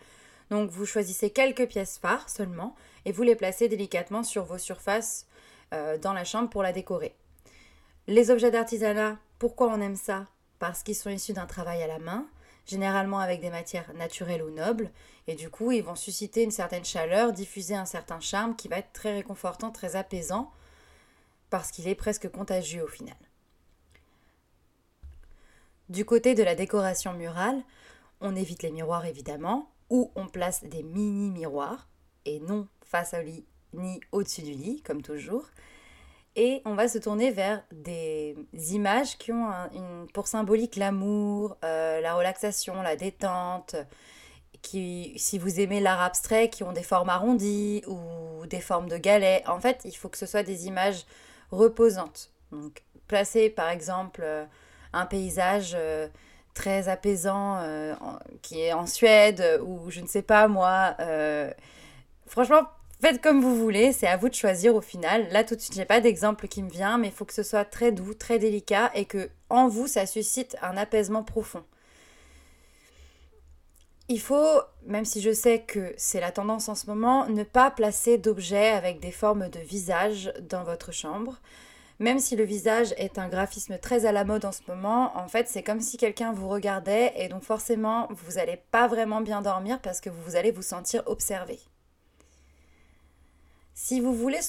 Donc 0.51 0.71
vous 0.71 0.87
choisissez 0.87 1.31
quelques 1.31 1.67
pièces 1.67 1.99
phares 1.99 2.29
seulement 2.29 2.75
et 3.05 3.13
vous 3.13 3.23
les 3.23 3.35
placez 3.35 3.69
délicatement 3.69 4.23
sur 4.23 4.45
vos 4.45 4.59
surfaces 4.59 5.27
euh, 5.75 5.99
dans 5.99 6.13
la 6.13 6.25
chambre 6.25 6.51
pour 6.51 6.63
la 6.63 6.73
décorer. 6.73 7.15
Les 8.07 8.31
objets 8.31 8.51
d'artisanat, 8.51 9.19
pourquoi 9.39 9.69
on 9.69 9.81
aime 9.81 9.97
ça? 9.97 10.27
Parce 10.59 10.83
qu'ils 10.83 10.95
sont 10.95 11.11
issus 11.11 11.33
d'un 11.33 11.47
travail 11.47 11.83
à 11.83 11.87
la 11.87 11.99
main, 11.99 12.27
généralement 12.67 13.19
avec 13.19 13.41
des 13.41 13.51
matières 13.51 13.93
naturelles 13.95 14.43
ou 14.43 14.51
nobles, 14.51 14.91
et 15.27 15.35
du 15.35 15.51
coup 15.51 15.73
ils 15.73 15.83
vont 15.83 15.95
susciter 15.95 16.43
une 16.43 16.51
certaine 16.51 16.85
chaleur, 16.85 17.33
diffuser 17.33 17.75
un 17.75 17.85
certain 17.85 18.21
charme 18.21 18.57
qui 18.57 18.69
va 18.69 18.79
être 18.79 18.93
très 18.93 19.15
réconfortant, 19.15 19.71
très 19.71 19.97
apaisant, 19.97 20.51
parce 21.51 21.71
qu'il 21.71 21.89
est 21.89 21.95
presque 21.95 22.31
contagieux 22.31 22.85
au 22.85 22.89
final. 22.89 23.17
Du 25.89 26.05
côté 26.05 26.35
de 26.35 26.43
la 26.43 26.55
décoration 26.55 27.13
murale, 27.13 27.63
on 28.21 28.35
évite 28.35 28.63
les 28.63 28.73
miroirs 28.73 29.05
évidemment, 29.05 29.71
ou 29.91 30.11
on 30.17 30.27
place 30.27 30.65
des 30.65 30.83
mini 30.83 31.31
miroirs, 31.31 31.89
et 32.25 32.41
non 32.41 32.67
face 32.83 33.15
au 33.15 33.23
lit 33.23 33.45
ni 33.73 34.01
au-dessus 34.11 34.43
du 34.43 34.53
lit, 34.53 34.83
comme 34.83 35.03
toujours. 35.03 35.47
Et 36.39 36.61
on 36.67 36.75
va 36.75 36.87
se 36.87 36.99
tourner 36.99 37.31
vers 37.31 37.63
des 37.73 38.37
images 38.73 39.17
qui 39.17 39.33
ont 39.33 39.51
une, 39.73 40.07
pour 40.13 40.27
symbolique 40.29 40.77
l'amour, 40.77 41.57
euh, 41.65 42.03
la 42.03 42.15
relaxation, 42.15 42.83
la 42.83 42.95
détente, 42.95 43.75
qui, 44.61 45.15
si 45.17 45.39
vous 45.39 45.61
aimez 45.61 45.81
l'art 45.81 46.03
abstrait, 46.03 46.51
qui 46.51 46.63
ont 46.63 46.73
des 46.73 46.83
formes 46.83 47.09
arrondies 47.09 47.83
ou 47.87 48.45
des 48.47 48.61
formes 48.61 48.87
de 48.87 48.99
galets. 48.99 49.45
En 49.47 49.61
fait, 49.61 49.81
il 49.87 49.97
faut 49.97 50.11
que 50.11 50.19
ce 50.19 50.27
soit 50.27 50.43
des 50.43 50.67
images 50.67 51.07
reposantes. 51.51 52.31
Donc, 52.53 52.83
placer 53.09 53.49
par 53.49 53.71
exemple 53.71 54.21
euh, 54.23 54.45
un 54.93 55.07
paysage 55.07 55.73
euh, 55.75 56.07
très 56.53 56.89
apaisant 56.89 57.63
qui 58.41 58.61
est 58.61 58.73
en 58.73 58.87
Suède 58.87 59.61
ou 59.63 59.91
je 59.91 60.01
ne 60.01 60.07
sais 60.07 60.23
pas 60.23 60.49
moi. 60.49 60.97
Franchement, 62.27 62.63
faites 63.01 63.23
comme 63.23 63.41
vous 63.41 63.57
voulez, 63.57 63.93
c'est 63.93 64.07
à 64.07 64.17
vous 64.17 64.29
de 64.29 64.35
choisir 64.35 64.75
au 64.75 64.81
final. 64.81 65.29
Là 65.31 65.45
tout 65.45 65.55
de 65.55 65.61
suite, 65.61 65.75
j'ai 65.75 65.85
pas 65.85 66.01
d'exemple 66.01 66.49
qui 66.49 66.63
me 66.63 66.71
vient, 66.71 66.99
mais 66.99 67.09
il 67.09 67.13
faut 67.13 67.25
que 67.25 67.35
ce 67.35 67.43
soit 67.43 67.65
très 67.65 67.93
doux, 67.93 68.15
très 68.15 68.39
délicat 68.39 68.91
et 68.95 69.05
que 69.05 69.31
en 69.51 69.69
vous 69.69 69.87
ça 69.87 70.07
suscite 70.07 70.57
un 70.63 70.77
apaisement 70.77 71.23
profond. 71.23 71.65
Il 74.09 74.21
faut, 74.21 74.61
même 74.85 75.05
si 75.05 75.21
je 75.21 75.33
sais 75.33 75.63
que 75.63 75.93
c'est 75.97 76.21
la 76.21 76.31
tendance 76.31 76.69
en 76.69 76.77
ce 76.77 76.87
moment, 76.87 77.27
ne 77.29 77.43
pas 77.43 77.73
placer 77.73 78.19
d'objets 78.19 78.69
avec 78.69 79.01
des 79.01 79.11
formes 79.11 79.49
de 79.49 79.59
visage 79.59 80.33
dans 80.49 80.63
votre 80.63 80.93
chambre. 80.93 81.41
Même 81.99 82.21
si 82.21 82.37
le 82.37 82.45
visage 82.45 82.95
est 82.99 83.19
un 83.19 83.29
graphisme 83.29 83.79
très 83.79 84.07
à 84.07 84.13
la 84.13 84.25
mode 84.25 84.45
en 84.45 84.53
ce 84.53 84.61
moment, 84.69 85.17
en 85.17 85.27
fait, 85.27 85.49
c'est 85.49 85.63
comme 85.63 85.81
si 85.81 85.97
quelqu'un 85.97 86.33
vous 86.33 86.49
regardait 86.49 87.15
et 87.17 87.29
donc 87.29 87.43
forcément, 87.43 88.07
vous 88.11 88.35
n'allez 88.35 88.61
pas 88.71 88.87
vraiment 88.87 89.23
bien 89.23 89.43
dormir 89.43 89.81
parce 89.81 90.01
que 90.01 90.11
vous 90.11 90.37
allez 90.37 90.53
vous 90.53 90.63
sentir 90.63 91.03
observé. 91.07 91.59
Si 93.79 94.01
vous 94.01 94.15
voulez 94.15 94.41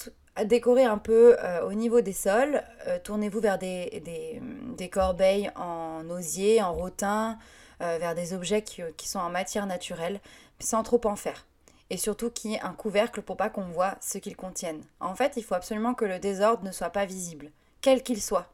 décorer 0.45 0.85
un 0.85 0.97
peu 0.97 1.35
euh, 1.43 1.67
au 1.67 1.73
niveau 1.73 1.99
des 1.99 2.13
sols, 2.13 2.63
euh, 2.87 2.97
tournez-vous 3.03 3.41
vers 3.41 3.59
des, 3.59 4.41
corbeilles 4.89 5.51
en 5.57 6.09
osier, 6.09 6.63
en 6.63 6.73
rotin, 6.73 7.37
euh, 7.81 7.97
vers 7.99 8.15
des 8.15 8.33
objets 8.33 8.61
qui, 8.61 8.81
qui 8.95 9.09
sont 9.09 9.19
en 9.19 9.29
matière 9.29 9.65
naturelle, 9.65 10.21
sans 10.59 10.81
trop 10.81 11.01
en 11.03 11.17
faire 11.17 11.45
et 11.89 11.97
surtout 11.97 12.29
qu'il 12.29 12.51
y 12.51 12.55
ait 12.55 12.61
un 12.61 12.73
couvercle 12.73 13.21
pour 13.21 13.37
pas 13.37 13.49
qu'on 13.49 13.67
voit 13.69 13.95
ce 14.01 14.17
qu'ils 14.17 14.35
contiennent. 14.35 14.83
En 14.99 15.15
fait, 15.15 15.33
il 15.37 15.43
faut 15.43 15.55
absolument 15.55 15.93
que 15.93 16.05
le 16.05 16.19
désordre 16.19 16.63
ne 16.63 16.71
soit 16.71 16.89
pas 16.89 17.05
visible, 17.05 17.51
quel 17.81 18.03
qu'il 18.03 18.21
soit. 18.21 18.47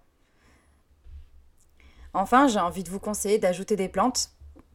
Enfin, 2.14 2.48
j'ai 2.48 2.60
envie 2.60 2.84
de 2.84 2.90
vous 2.90 3.00
conseiller 3.00 3.40
d'ajouter 3.40 3.76
des 3.76 3.90
plantes. 3.90 4.30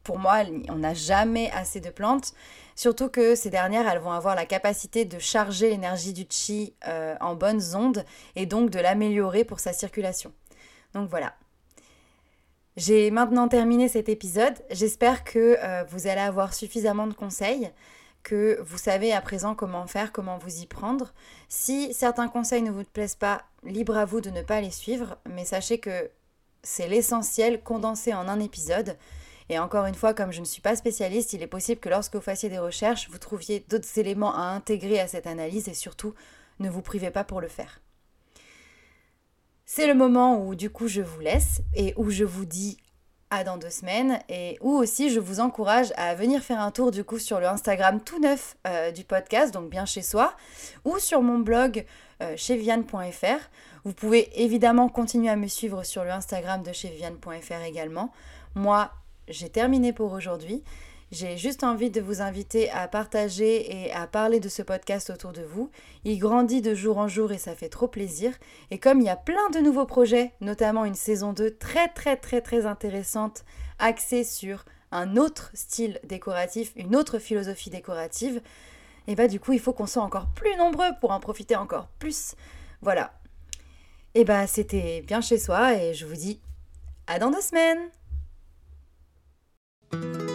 Pour 0.08 0.18
moi, 0.18 0.38
on 0.70 0.76
n'a 0.76 0.94
jamais 0.94 1.50
assez 1.50 1.80
de 1.80 1.90
plantes, 1.90 2.32
surtout 2.74 3.10
que 3.10 3.34
ces 3.34 3.50
dernières, 3.50 3.86
elles 3.86 3.98
vont 3.98 4.10
avoir 4.10 4.34
la 4.34 4.46
capacité 4.46 5.04
de 5.04 5.18
charger 5.18 5.68
l'énergie 5.68 6.14
du 6.14 6.24
chi 6.30 6.72
euh, 6.86 7.14
en 7.20 7.34
bonnes 7.34 7.60
ondes 7.74 8.06
et 8.34 8.46
donc 8.46 8.70
de 8.70 8.78
l'améliorer 8.78 9.44
pour 9.44 9.60
sa 9.60 9.74
circulation. 9.74 10.32
Donc 10.94 11.10
voilà. 11.10 11.34
J'ai 12.78 13.10
maintenant 13.10 13.48
terminé 13.48 13.86
cet 13.86 14.08
épisode. 14.08 14.54
J'espère 14.70 15.24
que 15.24 15.58
euh, 15.62 15.84
vous 15.90 16.06
allez 16.06 16.22
avoir 16.22 16.54
suffisamment 16.54 17.06
de 17.06 17.12
conseils 17.12 17.70
que 18.22 18.58
vous 18.62 18.78
savez 18.78 19.12
à 19.12 19.20
présent 19.20 19.54
comment 19.54 19.86
faire, 19.86 20.10
comment 20.10 20.38
vous 20.38 20.62
y 20.62 20.66
prendre. 20.66 21.12
Si 21.50 21.92
certains 21.92 22.28
conseils 22.28 22.62
ne 22.62 22.70
vous 22.70 22.84
plaisent 22.84 23.14
pas, 23.14 23.42
libre 23.62 23.98
à 23.98 24.06
vous 24.06 24.22
de 24.22 24.30
ne 24.30 24.40
pas 24.40 24.62
les 24.62 24.70
suivre, 24.70 25.18
mais 25.28 25.44
sachez 25.44 25.80
que 25.80 26.10
c'est 26.62 26.88
l'essentiel 26.88 27.62
condensé 27.62 28.14
en 28.14 28.26
un 28.26 28.40
épisode. 28.40 28.96
Et 29.48 29.58
encore 29.58 29.86
une 29.86 29.94
fois, 29.94 30.14
comme 30.14 30.32
je 30.32 30.40
ne 30.40 30.44
suis 30.44 30.60
pas 30.60 30.76
spécialiste, 30.76 31.32
il 31.32 31.42
est 31.42 31.46
possible 31.46 31.80
que 31.80 31.88
lorsque 31.88 32.14
vous 32.14 32.20
fassiez 32.20 32.48
des 32.48 32.58
recherches, 32.58 33.08
vous 33.10 33.18
trouviez 33.18 33.64
d'autres 33.68 33.98
éléments 33.98 34.34
à 34.34 34.42
intégrer 34.42 35.00
à 35.00 35.08
cette 35.08 35.26
analyse 35.26 35.68
et 35.68 35.74
surtout, 35.74 36.14
ne 36.60 36.68
vous 36.68 36.82
privez 36.82 37.10
pas 37.10 37.24
pour 37.24 37.40
le 37.40 37.48
faire. 37.48 37.80
C'est 39.64 39.86
le 39.86 39.94
moment 39.94 40.42
où 40.42 40.54
du 40.54 40.70
coup 40.70 40.88
je 40.88 41.02
vous 41.02 41.20
laisse 41.20 41.60
et 41.74 41.92
où 41.96 42.10
je 42.10 42.24
vous 42.24 42.46
dis 42.46 42.78
à 43.30 43.44
dans 43.44 43.58
deux 43.58 43.70
semaines 43.70 44.18
et 44.30 44.56
où 44.62 44.70
aussi 44.70 45.10
je 45.10 45.20
vous 45.20 45.40
encourage 45.40 45.92
à 45.96 46.14
venir 46.14 46.42
faire 46.42 46.60
un 46.60 46.70
tour 46.70 46.90
du 46.90 47.04
coup 47.04 47.18
sur 47.18 47.40
le 47.40 47.46
Instagram 47.46 48.00
tout 48.00 48.18
neuf 48.18 48.56
euh, 48.66 48.90
du 48.90 49.04
podcast, 49.04 49.52
donc 49.52 49.68
bien 49.68 49.84
chez 49.84 50.00
soi, 50.00 50.34
ou 50.84 50.98
sur 50.98 51.20
mon 51.20 51.38
blog 51.38 51.84
euh, 52.22 52.34
chez 52.36 52.56
viviane.fr. 52.56 53.50
Vous 53.84 53.92
pouvez 53.92 54.42
évidemment 54.42 54.88
continuer 54.88 55.28
à 55.28 55.36
me 55.36 55.46
suivre 55.46 55.84
sur 55.84 56.04
le 56.04 56.10
Instagram 56.10 56.62
de 56.62 56.72
chez 56.72 56.88
viviane.fr 56.88 57.62
également. 57.66 58.10
Moi, 58.54 58.90
j'ai 59.28 59.48
terminé 59.48 59.92
pour 59.92 60.12
aujourd'hui. 60.12 60.62
J'ai 61.10 61.38
juste 61.38 61.64
envie 61.64 61.90
de 61.90 62.02
vous 62.02 62.20
inviter 62.20 62.70
à 62.70 62.86
partager 62.86 63.84
et 63.84 63.92
à 63.92 64.06
parler 64.06 64.40
de 64.40 64.48
ce 64.50 64.60
podcast 64.60 65.08
autour 65.08 65.32
de 65.32 65.42
vous. 65.42 65.70
Il 66.04 66.18
grandit 66.18 66.60
de 66.60 66.74
jour 66.74 66.98
en 66.98 67.08
jour 67.08 67.32
et 67.32 67.38
ça 67.38 67.54
fait 67.54 67.70
trop 67.70 67.88
plaisir. 67.88 68.32
Et 68.70 68.78
comme 68.78 69.00
il 69.00 69.06
y 69.06 69.10
a 69.10 69.16
plein 69.16 69.48
de 69.50 69.60
nouveaux 69.60 69.86
projets, 69.86 70.32
notamment 70.42 70.84
une 70.84 70.94
saison 70.94 71.32
2 71.32 71.56
très 71.56 71.88
très 71.88 72.16
très 72.16 72.42
très 72.42 72.66
intéressante 72.66 73.44
axée 73.78 74.22
sur 74.22 74.66
un 74.92 75.16
autre 75.16 75.50
style 75.54 75.98
décoratif, 76.04 76.72
une 76.76 76.94
autre 76.94 77.18
philosophie 77.18 77.70
décorative, 77.70 78.42
et 79.06 79.14
bah 79.14 79.28
du 79.28 79.40
coup 79.40 79.52
il 79.52 79.60
faut 79.60 79.72
qu'on 79.72 79.86
soit 79.86 80.02
encore 80.02 80.28
plus 80.34 80.54
nombreux 80.56 80.90
pour 81.00 81.10
en 81.10 81.20
profiter 81.20 81.56
encore 81.56 81.88
plus. 81.98 82.34
Voilà. 82.82 83.14
Et 84.14 84.24
bah 84.24 84.46
c'était 84.46 85.02
bien 85.06 85.22
chez 85.22 85.38
soi 85.38 85.74
et 85.74 85.94
je 85.94 86.04
vous 86.04 86.16
dis 86.16 86.40
à 87.06 87.18
dans 87.18 87.30
deux 87.30 87.40
semaines 87.40 87.90
Thank 89.90 90.04
you. 90.22 90.27